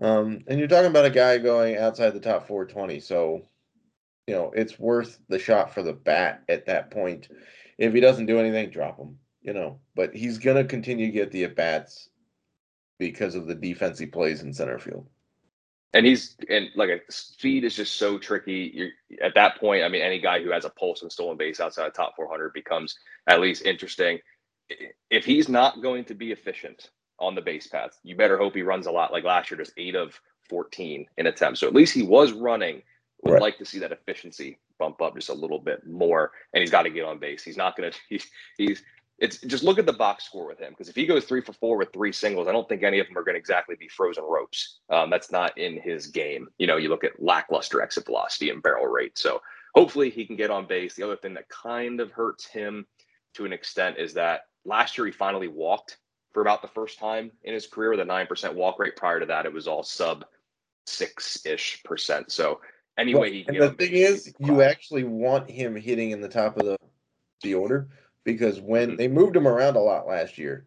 Um, 0.00 0.40
and 0.46 0.58
you're 0.58 0.68
talking 0.68 0.90
about 0.90 1.04
a 1.04 1.10
guy 1.10 1.38
going 1.38 1.76
outside 1.76 2.10
the 2.10 2.20
top 2.20 2.46
420, 2.46 3.00
so 3.00 3.42
you 4.26 4.34
know 4.34 4.52
it's 4.54 4.78
worth 4.78 5.18
the 5.28 5.38
shot 5.38 5.74
for 5.74 5.82
the 5.82 5.92
bat 5.92 6.42
at 6.48 6.66
that 6.66 6.90
point. 6.90 7.28
If 7.78 7.92
he 7.94 8.00
doesn't 8.00 8.26
do 8.26 8.38
anything, 8.38 8.70
drop 8.70 8.98
him. 8.98 9.18
You 9.42 9.54
know, 9.54 9.80
but 9.94 10.14
he's 10.14 10.38
gonna 10.38 10.64
continue 10.64 11.06
to 11.06 11.12
get 11.12 11.32
the 11.32 11.44
at 11.44 11.56
bats 11.56 12.10
because 12.98 13.34
of 13.34 13.46
the 13.46 13.54
defense 13.54 13.98
he 13.98 14.06
plays 14.06 14.42
in 14.42 14.52
center 14.52 14.78
field. 14.78 15.08
And 15.94 16.04
he's 16.04 16.36
and 16.50 16.68
like 16.76 16.90
a 16.90 17.00
speed 17.10 17.64
is 17.64 17.74
just 17.74 17.96
so 17.96 18.18
tricky. 18.18 18.70
You're 18.74 18.90
at 19.22 19.34
that 19.34 19.58
point. 19.58 19.84
I 19.84 19.88
mean, 19.88 20.02
any 20.02 20.20
guy 20.20 20.42
who 20.42 20.50
has 20.50 20.64
a 20.64 20.70
pulse 20.70 21.02
and 21.02 21.10
stolen 21.10 21.38
base 21.38 21.60
outside 21.60 21.86
of 21.86 21.94
top 21.94 22.14
400 22.14 22.52
becomes 22.52 22.96
at 23.26 23.40
least 23.40 23.64
interesting. 23.64 24.18
If 25.10 25.24
he's 25.24 25.48
not 25.48 25.80
going 25.80 26.04
to 26.04 26.14
be 26.14 26.30
efficient, 26.30 26.90
on 27.18 27.34
the 27.34 27.40
base 27.40 27.66
path. 27.66 27.98
You 28.02 28.16
better 28.16 28.38
hope 28.38 28.54
he 28.54 28.62
runs 28.62 28.86
a 28.86 28.90
lot 28.90 29.12
like 29.12 29.24
last 29.24 29.50
year, 29.50 29.58
just 29.58 29.72
eight 29.76 29.94
of 29.94 30.18
14 30.48 31.06
in 31.16 31.26
attempts. 31.26 31.60
So 31.60 31.66
at 31.66 31.74
least 31.74 31.94
he 31.94 32.02
was 32.02 32.32
running. 32.32 32.82
Would 33.24 33.32
right. 33.32 33.42
like 33.42 33.58
to 33.58 33.64
see 33.64 33.80
that 33.80 33.90
efficiency 33.90 34.60
bump 34.78 35.02
up 35.02 35.16
just 35.16 35.28
a 35.28 35.34
little 35.34 35.58
bit 35.58 35.84
more. 35.84 36.30
And 36.54 36.60
he's 36.60 36.70
got 36.70 36.82
to 36.82 36.90
get 36.90 37.04
on 37.04 37.18
base. 37.18 37.42
He's 37.42 37.56
not 37.56 37.76
going 37.76 37.90
to, 37.92 37.98
he's, 38.08 38.26
he's, 38.56 38.82
it's 39.18 39.38
just 39.38 39.64
look 39.64 39.78
at 39.78 39.86
the 39.86 39.92
box 39.92 40.24
score 40.24 40.46
with 40.46 40.58
him 40.58 40.70
because 40.70 40.88
if 40.88 40.94
he 40.94 41.04
goes 41.04 41.24
three 41.24 41.40
for 41.40 41.52
four 41.52 41.76
with 41.76 41.92
three 41.92 42.12
singles, 42.12 42.46
I 42.46 42.52
don't 42.52 42.68
think 42.68 42.84
any 42.84 43.00
of 43.00 43.08
them 43.08 43.18
are 43.18 43.24
going 43.24 43.34
to 43.34 43.38
exactly 43.38 43.74
be 43.74 43.88
frozen 43.88 44.24
ropes. 44.24 44.78
Um, 44.90 45.10
that's 45.10 45.32
not 45.32 45.56
in 45.58 45.80
his 45.80 46.06
game. 46.06 46.48
You 46.58 46.68
know, 46.68 46.76
you 46.76 46.88
look 46.88 47.04
at 47.04 47.20
lackluster 47.20 47.82
exit 47.82 48.06
velocity 48.06 48.50
and 48.50 48.62
barrel 48.62 48.86
rate. 48.86 49.18
So 49.18 49.42
hopefully 49.74 50.08
he 50.08 50.24
can 50.24 50.36
get 50.36 50.50
on 50.50 50.66
base. 50.66 50.94
The 50.94 51.02
other 51.02 51.16
thing 51.16 51.34
that 51.34 51.48
kind 51.48 52.00
of 52.00 52.12
hurts 52.12 52.46
him 52.46 52.86
to 53.34 53.44
an 53.44 53.52
extent 53.52 53.98
is 53.98 54.14
that 54.14 54.42
last 54.64 54.96
year 54.96 55.06
he 55.06 55.12
finally 55.12 55.48
walked 55.48 55.98
for 56.32 56.40
about 56.40 56.62
the 56.62 56.68
first 56.68 56.98
time 56.98 57.32
in 57.42 57.54
his 57.54 57.66
career 57.66 57.90
with 57.90 58.00
a 58.00 58.04
9% 58.04 58.54
walk 58.54 58.78
rate. 58.78 58.94
Prior 58.94 59.18
to 59.18 59.26
that, 59.26 59.46
it 59.46 59.52
was 59.52 59.66
all 59.66 59.82
sub 59.82 60.24
six 60.86 61.44
ish 61.44 61.82
percent. 61.82 62.30
So 62.30 62.60
anyway, 62.96 63.44
well, 63.46 63.54
he 63.54 63.58
the 63.58 63.70
thing 63.72 63.92
is, 63.92 64.32
you 64.38 64.62
actually 64.62 65.04
want 65.04 65.50
him 65.50 65.74
hitting 65.74 66.12
in 66.12 66.20
the 66.20 66.28
top 66.28 66.56
of 66.56 66.66
the, 66.66 66.76
the 67.42 67.54
order 67.54 67.88
because 68.24 68.60
when 68.60 68.88
mm-hmm. 68.88 68.96
they 68.96 69.08
moved 69.08 69.36
him 69.36 69.48
around 69.48 69.76
a 69.76 69.80
lot 69.80 70.06
last 70.06 70.38
year, 70.38 70.66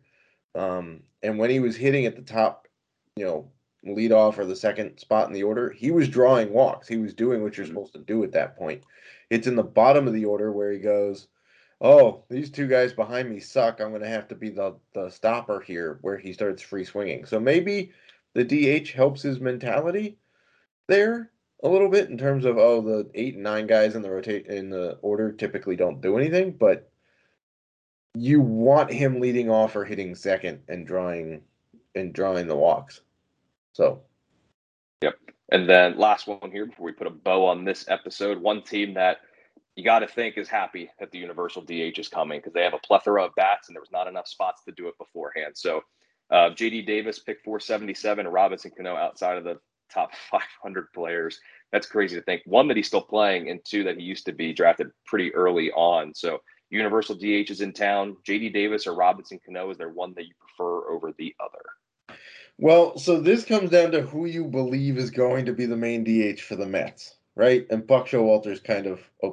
um, 0.55 1.01
and 1.23 1.37
when 1.37 1.49
he 1.49 1.59
was 1.59 1.75
hitting 1.75 2.05
at 2.05 2.15
the 2.15 2.21
top, 2.21 2.67
you 3.15 3.25
know, 3.25 3.51
lead 3.83 4.11
off 4.11 4.37
or 4.37 4.45
the 4.45 4.55
second 4.55 4.97
spot 4.97 5.27
in 5.27 5.33
the 5.33 5.43
order, 5.43 5.69
he 5.71 5.91
was 5.91 6.07
drawing 6.07 6.51
walks. 6.51 6.87
He 6.87 6.97
was 6.97 7.13
doing 7.13 7.41
what 7.41 7.57
you're 7.57 7.65
mm-hmm. 7.65 7.75
supposed 7.75 7.93
to 7.93 7.99
do 7.99 8.23
at 8.23 8.31
that 8.33 8.57
point. 8.57 8.83
It's 9.29 9.47
in 9.47 9.55
the 9.55 9.63
bottom 9.63 10.07
of 10.07 10.13
the 10.13 10.25
order 10.25 10.51
where 10.51 10.71
he 10.71 10.79
goes, 10.79 11.27
oh, 11.81 12.23
these 12.29 12.51
two 12.51 12.67
guys 12.67 12.93
behind 12.93 13.29
me 13.29 13.39
suck. 13.39 13.79
I'm 13.79 13.89
going 13.89 14.01
to 14.01 14.07
have 14.07 14.27
to 14.27 14.35
be 14.35 14.49
the, 14.49 14.75
the 14.93 15.09
stopper 15.09 15.59
here 15.59 15.97
where 16.01 16.17
he 16.17 16.31
starts 16.31 16.61
free 16.61 16.85
swinging. 16.85 17.25
So 17.25 17.39
maybe 17.39 17.91
the 18.33 18.43
DH 18.43 18.91
helps 18.91 19.21
his 19.21 19.39
mentality 19.39 20.17
there 20.87 21.31
a 21.63 21.69
little 21.69 21.89
bit 21.89 22.09
in 22.09 22.17
terms 22.17 22.45
of, 22.45 22.57
oh, 22.57 22.81
the 22.81 23.09
eight 23.15 23.35
and 23.35 23.43
nine 23.43 23.67
guys 23.67 23.95
in 23.95 24.01
the 24.01 24.11
rotate 24.11 24.47
in 24.47 24.69
the 24.69 24.97
order 25.01 25.31
typically 25.31 25.75
don't 25.75 26.01
do 26.01 26.17
anything, 26.17 26.51
but 26.51 26.90
you 28.13 28.41
want 28.41 28.91
him 28.91 29.19
leading 29.19 29.49
off 29.49 29.75
or 29.75 29.85
hitting 29.85 30.15
second 30.15 30.59
and 30.67 30.85
drawing 30.85 31.41
and 31.95 32.13
drawing 32.13 32.47
the 32.47 32.55
walks. 32.55 33.01
So 33.73 34.01
Yep. 35.01 35.15
And 35.51 35.67
then 35.67 35.97
last 35.97 36.27
one 36.27 36.51
here 36.51 36.65
before 36.65 36.85
we 36.85 36.91
put 36.91 37.07
a 37.07 37.11
bow 37.11 37.45
on 37.45 37.65
this 37.65 37.85
episode, 37.89 38.41
one 38.41 38.61
team 38.61 38.93
that 38.93 39.17
you 39.75 39.83
got 39.83 39.99
to 39.99 40.07
think 40.07 40.37
is 40.37 40.47
happy 40.47 40.89
that 40.99 41.11
the 41.11 41.17
universal 41.17 41.61
DH 41.61 41.97
is 41.97 42.07
coming 42.07 42.39
because 42.39 42.53
they 42.53 42.63
have 42.63 42.73
a 42.73 42.79
plethora 42.79 43.25
of 43.25 43.35
bats 43.35 43.67
and 43.67 43.75
there 43.75 43.81
was 43.81 43.91
not 43.91 44.07
enough 44.07 44.27
spots 44.27 44.63
to 44.65 44.71
do 44.71 44.87
it 44.87 44.97
beforehand. 44.97 45.53
So 45.55 45.81
uh, 46.29 46.51
JD 46.51 46.85
Davis 46.85 47.19
picked 47.19 47.43
477 47.43 48.25
and 48.25 48.33
Robinson 48.33 48.71
Cano 48.75 48.95
outside 48.95 49.37
of 49.37 49.43
the 49.43 49.59
top 49.91 50.11
500 50.31 50.93
players. 50.93 51.39
That's 51.71 51.87
crazy 51.87 52.15
to 52.15 52.21
think. 52.21 52.43
One, 52.45 52.67
that 52.67 52.77
he's 52.77 52.87
still 52.87 53.01
playing, 53.01 53.49
and 53.49 53.59
two, 53.63 53.83
that 53.85 53.97
he 53.97 54.03
used 54.03 54.25
to 54.25 54.33
be 54.33 54.53
drafted 54.53 54.91
pretty 55.05 55.33
early 55.33 55.71
on. 55.71 56.13
So 56.13 56.41
universal 56.71 57.15
DH 57.15 57.51
is 57.51 57.61
in 57.61 57.73
town. 57.73 58.17
JD 58.27 58.53
Davis 58.53 58.87
or 58.87 58.95
Robinson 58.95 59.39
Cano, 59.45 59.69
is 59.69 59.77
there 59.77 59.89
one 59.89 60.13
that 60.15 60.25
you 60.25 60.33
prefer 60.39 60.91
over 60.91 61.13
the 61.17 61.35
other? 61.39 62.17
Well, 62.57 62.97
so 62.97 63.19
this 63.19 63.45
comes 63.45 63.69
down 63.69 63.91
to 63.91 64.01
who 64.01 64.25
you 64.25 64.45
believe 64.45 64.97
is 64.97 65.11
going 65.11 65.45
to 65.45 65.53
be 65.53 65.65
the 65.65 65.77
main 65.77 66.03
DH 66.03 66.39
for 66.39 66.55
the 66.55 66.65
Mets, 66.65 67.15
right? 67.35 67.65
And 67.69 67.85
Buck 67.85 68.07
Showalter's 68.07 68.59
kind 68.59 68.87
of 68.87 69.01
a 69.23 69.31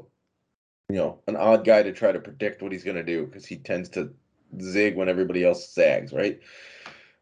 you 0.88 0.96
know, 0.96 1.18
an 1.27 1.37
odd 1.37 1.64
guy 1.64 1.83
to 1.83 1.92
try 1.92 2.12
to 2.12 2.20
predict 2.20 2.62
what 2.62 2.72
he's 2.72 2.85
going 2.85 2.96
to 2.96 3.03
do 3.03 3.27
because 3.27 3.44
he 3.44 3.57
tends 3.57 3.88
to 3.90 4.12
zig 4.61 4.96
when 4.96 5.09
everybody 5.09 5.44
else 5.44 5.72
zags, 5.74 6.12
right? 6.12 6.40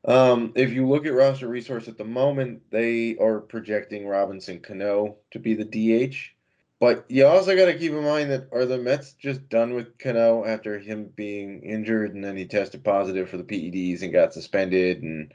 Um, 0.05 0.53
if 0.55 0.73
you 0.73 0.87
look 0.87 1.05
at 1.05 1.15
roster 1.15 1.49
resource 1.49 1.89
at 1.89 1.99
the 1.99 2.05
moment, 2.05 2.63
they 2.71 3.17
are 3.17 3.41
projecting 3.41 4.07
Robinson 4.07 4.61
Cano 4.61 5.17
to 5.33 5.41
be 5.41 5.55
the 5.55 5.65
DH. 5.65 6.36
But 6.79 7.07
you 7.09 7.27
also 7.27 7.57
got 7.57 7.67
to 7.67 7.79
keep 7.79 7.93
in 7.93 8.05
mind 8.05 8.31
that 8.31 8.49
are 8.53 8.67
the 8.67 8.77
Mets 8.77 9.15
just 9.15 9.49
done 9.49 9.75
with 9.75 9.97
Cano 9.99 10.45
after 10.45 10.79
him 10.79 11.11
being 11.17 11.63
injured 11.63 12.15
and 12.15 12.23
then 12.23 12.37
he 12.37 12.45
tested 12.45 12.85
positive 12.85 13.31
for 13.31 13.39
the 13.39 13.45
PEDs 13.45 14.03
and 14.03 14.13
got 14.13 14.35
suspended 14.35 15.03
and 15.03 15.33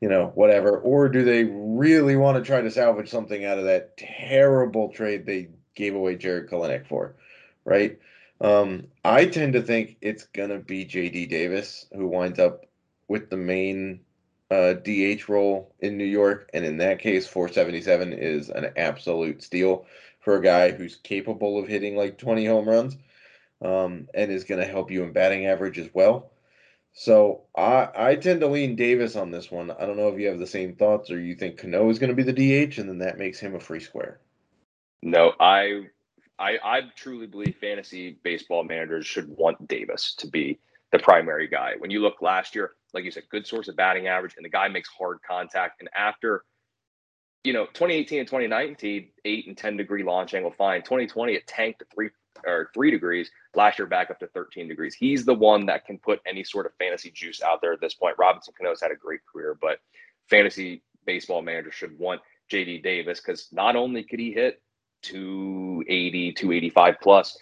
you 0.00 0.08
know 0.08 0.32
whatever, 0.34 0.78
or 0.78 1.10
do 1.10 1.22
they 1.22 1.44
really 1.44 2.16
want 2.16 2.38
to 2.38 2.42
try 2.42 2.62
to 2.62 2.70
salvage 2.70 3.10
something 3.10 3.44
out 3.44 3.58
of 3.58 3.64
that 3.64 3.96
terrible 3.98 4.88
trade 4.88 5.26
they 5.26 5.48
gave 5.74 5.94
away 5.94 6.16
Jarred 6.16 6.48
Kelenic 6.48 6.86
for, 6.86 7.16
right? 7.64 7.98
Um, 8.40 8.86
I 9.04 9.26
tend 9.26 9.52
to 9.52 9.62
think 9.62 9.98
it's 10.00 10.24
gonna 10.24 10.58
be 10.58 10.86
JD 10.86 11.28
Davis 11.28 11.86
who 11.94 12.06
winds 12.06 12.38
up 12.38 12.64
with 13.08 13.28
the 13.28 13.36
main 13.36 14.00
uh, 14.50 14.74
DH 14.74 15.28
role 15.28 15.74
in 15.80 15.98
New 15.98 16.04
York, 16.04 16.48
and 16.54 16.64
in 16.64 16.78
that 16.78 16.98
case, 16.98 17.26
477 17.26 18.14
is 18.14 18.48
an 18.48 18.72
absolute 18.76 19.42
steal 19.42 19.84
for 20.20 20.36
a 20.36 20.42
guy 20.42 20.70
who's 20.70 20.96
capable 20.96 21.58
of 21.58 21.68
hitting 21.68 21.96
like 21.96 22.18
20 22.18 22.46
home 22.46 22.68
runs, 22.68 22.96
um, 23.62 24.08
and 24.14 24.30
is 24.30 24.44
going 24.44 24.60
to 24.60 24.66
help 24.66 24.90
you 24.90 25.02
in 25.02 25.12
batting 25.12 25.46
average 25.46 25.78
as 25.78 25.88
well. 25.92 26.30
So 26.92 27.42
I 27.56 27.88
I 27.94 28.14
tend 28.16 28.40
to 28.40 28.48
lean 28.48 28.76
Davis 28.76 29.16
on 29.16 29.30
this 29.30 29.50
one. 29.50 29.70
I 29.70 29.86
don't 29.86 29.96
know 29.96 30.08
if 30.08 30.18
you 30.18 30.28
have 30.28 30.38
the 30.38 30.46
same 30.46 30.74
thoughts 30.74 31.10
or 31.10 31.20
you 31.20 31.34
think 31.36 31.58
Cano 31.58 31.88
is 31.88 31.98
going 31.98 32.14
to 32.14 32.22
be 32.22 32.30
the 32.30 32.32
DH, 32.66 32.78
and 32.78 32.88
then 32.88 32.98
that 32.98 33.18
makes 33.18 33.38
him 33.38 33.54
a 33.54 33.60
free 33.60 33.80
square. 33.80 34.20
No, 35.02 35.32
I 35.38 35.86
I, 36.38 36.58
I 36.64 36.80
truly 36.96 37.26
believe 37.26 37.56
fantasy 37.60 38.18
baseball 38.22 38.64
managers 38.64 39.06
should 39.06 39.28
want 39.28 39.68
Davis 39.68 40.14
to 40.16 40.26
be 40.26 40.58
the 40.90 40.98
primary 40.98 41.46
guy. 41.46 41.74
When 41.78 41.90
you 41.90 42.00
look 42.00 42.22
last 42.22 42.54
year, 42.54 42.72
like 42.94 43.04
you 43.04 43.10
said, 43.10 43.24
good 43.30 43.46
source 43.46 43.68
of 43.68 43.76
batting 43.76 44.08
average, 44.08 44.34
and 44.36 44.44
the 44.44 44.50
guy 44.50 44.66
makes 44.68 44.88
hard 44.88 45.18
contact. 45.22 45.80
And 45.80 45.90
after, 45.94 46.44
you 47.44 47.52
know, 47.52 47.66
2018 47.66 48.20
and 48.20 48.28
2019, 48.28 49.08
eight 49.24 49.46
and 49.46 49.56
10 49.56 49.76
degree 49.76 50.02
launch 50.02 50.34
angle, 50.34 50.50
fine. 50.50 50.82
2020, 50.82 51.34
it 51.34 51.46
tanked 51.46 51.78
to 51.78 51.86
three 51.94 52.10
or 52.46 52.70
three 52.74 52.90
degrees. 52.90 53.30
Last 53.54 53.78
year, 53.78 53.86
back 53.86 54.10
up 54.10 54.18
to 54.20 54.26
13 54.28 54.68
degrees. 54.68 54.94
He's 54.94 55.24
the 55.24 55.34
one 55.34 55.66
that 55.66 55.86
can 55.86 55.98
put 55.98 56.20
any 56.26 56.44
sort 56.44 56.66
of 56.66 56.72
fantasy 56.78 57.10
juice 57.10 57.42
out 57.42 57.60
there 57.60 57.72
at 57.72 57.80
this 57.80 57.94
point. 57.94 58.16
Robinson 58.18 58.54
Cano's 58.56 58.80
had 58.80 58.90
a 58.90 58.96
great 58.96 59.20
career, 59.30 59.56
but 59.60 59.78
fantasy 60.28 60.82
baseball 61.06 61.42
managers 61.42 61.74
should 61.74 61.98
want 61.98 62.20
JD 62.50 62.82
Davis 62.82 63.20
because 63.20 63.48
not 63.52 63.74
only 63.76 64.02
could 64.02 64.20
he 64.20 64.32
hit 64.32 64.60
280, 65.02 66.32
285 66.32 66.94
plus. 67.00 67.38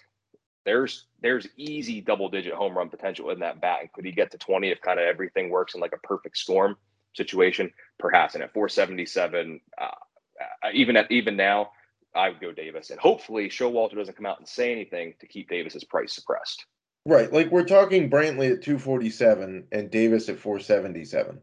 There's 0.65 1.07
there's 1.21 1.47
easy 1.57 1.99
double 1.99 2.29
digit 2.29 2.53
home 2.53 2.77
run 2.77 2.89
potential 2.89 3.31
in 3.31 3.39
that 3.39 3.59
bat. 3.59 3.79
And 3.81 3.91
could 3.91 4.05
he 4.05 4.11
get 4.11 4.31
to 4.31 4.37
20 4.37 4.69
if 4.69 4.81
kind 4.81 4.99
of 4.99 5.05
everything 5.05 5.49
works 5.49 5.73
in 5.73 5.81
like 5.81 5.93
a 5.93 6.07
perfect 6.07 6.37
storm 6.37 6.77
situation? 7.19 7.71
Perhaps. 7.97 8.33
And 8.35 8.43
at 8.43 8.53
477, 8.53 9.61
uh, 9.77 9.83
uh, 9.83 10.69
even 10.73 10.97
at 10.97 11.11
even 11.11 11.35
now, 11.35 11.71
I 12.15 12.29
would 12.29 12.41
go 12.41 12.51
Davis. 12.51 12.89
And 12.89 12.99
hopefully 12.99 13.49
Showalter 13.49 13.95
doesn't 13.95 14.17
come 14.17 14.25
out 14.25 14.39
and 14.39 14.47
say 14.47 14.71
anything 14.71 15.13
to 15.19 15.27
keep 15.27 15.49
Davis's 15.49 15.83
price 15.83 16.13
suppressed. 16.13 16.65
Right. 17.05 17.31
Like 17.31 17.51
we're 17.51 17.63
talking 17.63 18.09
Brantley 18.09 18.51
at 18.51 18.63
247 18.63 19.67
and 19.71 19.91
Davis 19.91 20.29
at 20.29 20.39
477. 20.39 21.39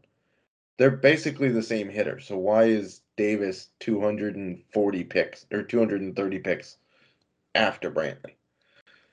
They're 0.77 0.91
basically 0.91 1.49
the 1.49 1.63
same 1.63 1.89
hitter. 1.89 2.19
So 2.19 2.37
why 2.37 2.65
is 2.65 3.01
Davis 3.17 3.69
240 3.79 5.03
picks 5.05 5.45
or 5.51 5.63
230 5.63 6.39
picks 6.39 6.77
after 7.55 7.91
Brantley. 7.91 8.35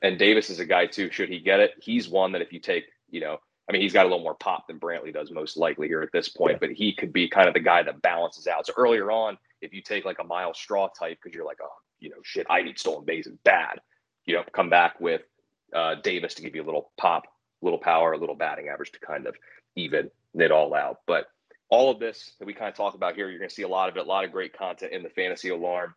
And 0.03 0.18
Davis 0.18 0.50
is 0.50 0.61
a 0.61 0.66
guy 0.66 0.87
too. 0.87 1.11
Should 1.11 1.31
he 1.31 1.40
get 1.40 1.61
it, 1.61 1.72
he's 1.81 2.09
one 2.09 2.33
that 2.33 2.42
if 2.42 2.53
you 2.53 2.61
take, 2.61 2.85
you 3.11 3.20
know, 3.20 3.38
I 3.68 3.72
mean, 3.72 3.83
he's 3.83 3.92
got 3.92 4.05
a 4.05 4.09
little 4.09 4.22
more 4.22 4.35
pop 4.35 4.66
than 4.66 4.79
Brantley 4.79 5.12
does 5.12 5.31
most 5.31 5.57
likely 5.57 5.88
here 5.88 6.03
at 6.03 6.12
this 6.12 6.29
point, 6.29 6.61
but 6.61 6.70
he 6.70 6.92
could 6.92 7.12
be 7.12 7.29
kind 7.29 7.48
of 7.48 7.55
the 7.55 7.61
guy 7.61 7.83
that 7.83 8.03
balances 8.03 8.46
out. 8.46 8.66
So 8.66 8.74
earlier 8.77 9.11
on, 9.11 9.38
if 9.62 9.72
you 9.72 9.81
take 9.81 10.05
like 10.05 10.18
a 10.20 10.24
Myles 10.24 10.59
Straw 10.59 10.88
type, 10.88 11.18
because 11.22 11.35
you're 11.35 11.46
like, 11.46 11.59
oh, 11.62 11.72
you 11.98 12.11
know, 12.11 12.16
shit, 12.22 12.46
I 12.50 12.62
need 12.62 12.79
stolen 12.79 13.07
bases 13.07 13.38
bad, 13.42 13.81
you 14.27 14.35
know, 14.35 14.44
come 14.53 14.68
back 14.68 15.00
with 15.00 15.22
uh, 15.72 15.94
Davis 15.96 16.35
to 16.35 16.42
give 16.42 16.55
you 16.55 16.62
a 16.62 16.66
little 16.66 16.90
pop, 16.98 17.24
a 17.24 17.64
little 17.64 17.79
power, 17.79 18.12
a 18.12 18.18
little 18.18 18.35
batting 18.35 18.68
average 18.68 18.92
to 18.92 19.00
kind 19.00 19.27
of 19.27 19.35
even 19.77 20.11
it 20.35 20.53
all 20.53 20.74
out. 20.74 20.98
But 21.07 21.29
all 21.70 21.90
of 21.90 21.98
this 21.98 22.33
that 22.38 22.44
we 22.44 22.53
kind 22.53 22.68
of 22.68 22.77
talk 22.77 22.94
about 22.94 23.14
here, 23.14 23.31
you're 23.31 23.38
going 23.38 23.48
to 23.48 23.55
see 23.55 23.62
a 23.62 23.68
lot 23.68 23.88
of 23.88 23.96
it, 23.96 24.00
a 24.00 24.09
lot 24.09 24.24
of 24.24 24.33
great 24.33 24.57
content 24.57 24.92
in 24.92 25.03
the 25.03 25.09
Fantasy 25.09 25.48
Alarm 25.48 25.94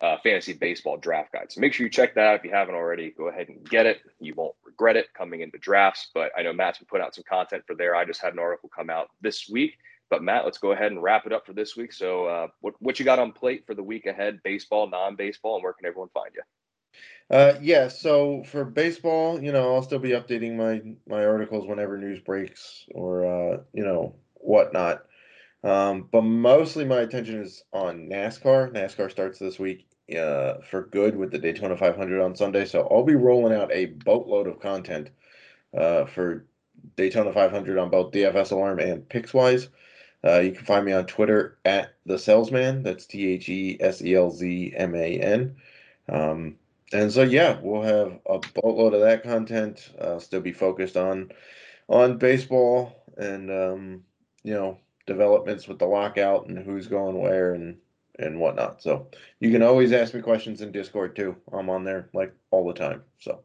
uh, 0.00 0.16
Fantasy 0.22 0.52
Baseball 0.52 0.96
Draft 0.96 1.32
Guide. 1.32 1.50
So 1.50 1.60
make 1.60 1.72
sure 1.72 1.84
you 1.84 1.90
check 1.90 2.14
that 2.14 2.26
out 2.26 2.36
if 2.36 2.44
you 2.44 2.50
haven't 2.50 2.74
already. 2.74 3.10
Go 3.10 3.28
ahead 3.28 3.48
and 3.48 3.68
get 3.68 3.86
it. 3.86 4.00
You 4.20 4.34
won't 4.34 4.54
regret 4.64 4.96
it 4.96 5.06
coming 5.16 5.40
into 5.40 5.58
drafts. 5.58 6.10
But 6.14 6.32
I 6.36 6.42
know 6.42 6.52
Matt's 6.52 6.78
been 6.78 6.86
putting 6.86 7.06
out 7.06 7.14
some 7.14 7.24
content 7.28 7.64
for 7.66 7.74
there. 7.74 7.96
I 7.96 8.04
just 8.04 8.20
had 8.20 8.32
an 8.32 8.38
article 8.38 8.68
come 8.74 8.90
out 8.90 9.08
this 9.20 9.48
week. 9.48 9.78
But 10.08 10.22
Matt, 10.22 10.44
let's 10.44 10.58
go 10.58 10.72
ahead 10.72 10.92
and 10.92 11.02
wrap 11.02 11.26
it 11.26 11.32
up 11.32 11.46
for 11.46 11.52
this 11.52 11.76
week. 11.76 11.92
So, 11.92 12.26
uh, 12.26 12.48
what 12.60 12.74
what 12.78 12.98
you 12.98 13.04
got 13.04 13.18
on 13.18 13.32
plate 13.32 13.64
for 13.66 13.74
the 13.74 13.82
week 13.82 14.06
ahead? 14.06 14.40
Baseball, 14.44 14.88
non-baseball, 14.88 15.56
and 15.56 15.64
where 15.64 15.72
can 15.72 15.86
everyone 15.86 16.10
find 16.14 16.30
you? 16.34 16.42
Uh, 17.28 17.58
yeah, 17.60 17.88
so 17.88 18.44
for 18.44 18.64
baseball, 18.64 19.42
you 19.42 19.50
know, 19.50 19.74
I'll 19.74 19.82
still 19.82 19.98
be 19.98 20.10
updating 20.10 20.54
my 20.56 20.80
my 21.08 21.26
articles 21.26 21.66
whenever 21.66 21.98
news 21.98 22.20
breaks 22.20 22.84
or 22.94 23.26
uh, 23.26 23.58
you 23.72 23.84
know 23.84 24.14
whatnot. 24.34 25.06
Um, 25.64 26.08
but 26.12 26.22
mostly 26.22 26.84
my 26.84 27.00
attention 27.00 27.42
is 27.42 27.64
on 27.72 28.08
NASCAR. 28.08 28.72
NASCAR 28.72 29.10
starts 29.10 29.38
this 29.38 29.58
week 29.58 29.86
uh, 30.16 30.54
for 30.70 30.88
good 30.92 31.16
with 31.16 31.30
the 31.32 31.38
Daytona 31.38 31.76
500 31.76 32.20
on 32.20 32.36
Sunday. 32.36 32.64
So 32.64 32.86
I'll 32.90 33.02
be 33.02 33.16
rolling 33.16 33.52
out 33.52 33.72
a 33.72 33.86
boatload 33.86 34.46
of 34.46 34.60
content 34.60 35.10
uh, 35.76 36.04
for 36.04 36.46
Daytona 36.96 37.32
500 37.32 37.78
on 37.78 37.90
both 37.90 38.12
DFS 38.12 38.52
Alarm 38.52 38.78
and 38.78 39.08
Pickswise. 39.08 39.68
Uh, 40.24 40.40
you 40.40 40.52
can 40.52 40.64
find 40.64 40.84
me 40.84 40.92
on 40.92 41.06
Twitter 41.06 41.58
at 41.64 41.94
the 42.04 42.14
Selzman. 42.14 42.82
That's 42.82 43.06
T 43.06 43.26
H 43.28 43.48
E 43.48 43.76
S 43.80 44.02
E 44.02 44.14
L 44.14 44.30
Z 44.30 44.72
M 44.76 44.94
A 44.94 45.18
N. 45.18 45.56
Um, 46.08 46.56
and 46.92 47.12
so 47.12 47.22
yeah, 47.22 47.58
we'll 47.60 47.82
have 47.82 48.18
a 48.26 48.40
boatload 48.54 48.94
of 48.94 49.00
that 49.00 49.22
content. 49.22 49.90
Uh, 49.98 50.18
still 50.18 50.40
be 50.40 50.52
focused 50.52 50.96
on 50.96 51.30
on 51.88 52.18
baseball 52.18 53.04
and 53.16 53.50
um, 53.50 54.04
you 54.42 54.54
know 54.54 54.78
developments 55.06 55.68
with 55.68 55.78
the 55.78 55.86
lockout 55.86 56.46
and 56.46 56.58
who's 56.58 56.86
going 56.86 57.18
where 57.18 57.54
and 57.54 57.76
and 58.18 58.40
whatnot. 58.40 58.82
So 58.82 59.08
you 59.40 59.50
can 59.50 59.62
always 59.62 59.92
ask 59.92 60.14
me 60.14 60.20
questions 60.20 60.62
in 60.62 60.72
Discord 60.72 61.14
too. 61.14 61.36
I'm 61.52 61.70
on 61.70 61.84
there 61.84 62.08
like 62.14 62.34
all 62.50 62.66
the 62.66 62.72
time. 62.72 63.02
So 63.18 63.40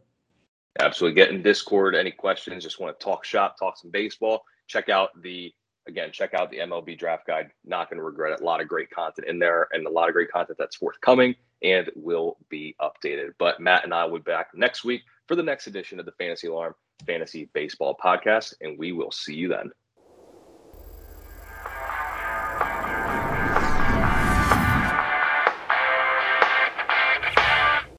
absolutely 0.79 1.15
get 1.15 1.29
in 1.29 1.41
Discord. 1.41 1.95
Any 1.95 2.11
questions? 2.11 2.63
Just 2.63 2.79
want 2.79 2.97
to 2.97 3.03
talk 3.03 3.25
shop, 3.25 3.57
talk 3.57 3.77
some 3.77 3.91
baseball. 3.91 4.43
Check 4.67 4.89
out 4.89 5.09
the 5.21 5.53
again, 5.87 6.11
check 6.11 6.33
out 6.33 6.49
the 6.51 6.59
MLB 6.59 6.97
draft 6.97 7.27
guide. 7.27 7.51
Not 7.65 7.89
going 7.89 7.97
to 7.97 8.03
regret 8.03 8.33
it. 8.33 8.41
A 8.41 8.45
lot 8.45 8.61
of 8.61 8.67
great 8.67 8.89
content 8.89 9.27
in 9.27 9.39
there 9.39 9.67
and 9.73 9.85
a 9.85 9.89
lot 9.89 10.07
of 10.07 10.13
great 10.13 10.31
content 10.31 10.57
that's 10.57 10.75
forthcoming 10.75 11.35
and 11.63 11.89
will 11.95 12.37
be 12.49 12.75
updated. 12.81 13.31
But 13.37 13.59
Matt 13.59 13.83
and 13.83 13.93
I 13.93 14.05
will 14.05 14.19
be 14.19 14.23
back 14.23 14.49
next 14.53 14.83
week 14.83 15.01
for 15.27 15.35
the 15.35 15.43
next 15.43 15.67
edition 15.67 15.99
of 15.99 16.05
the 16.05 16.13
Fantasy 16.13 16.47
Alarm 16.47 16.75
Fantasy 17.05 17.49
Baseball 17.53 17.97
Podcast, 18.03 18.53
and 18.61 18.77
we 18.77 18.91
will 18.91 19.11
see 19.11 19.35
you 19.35 19.47
then. 19.47 19.71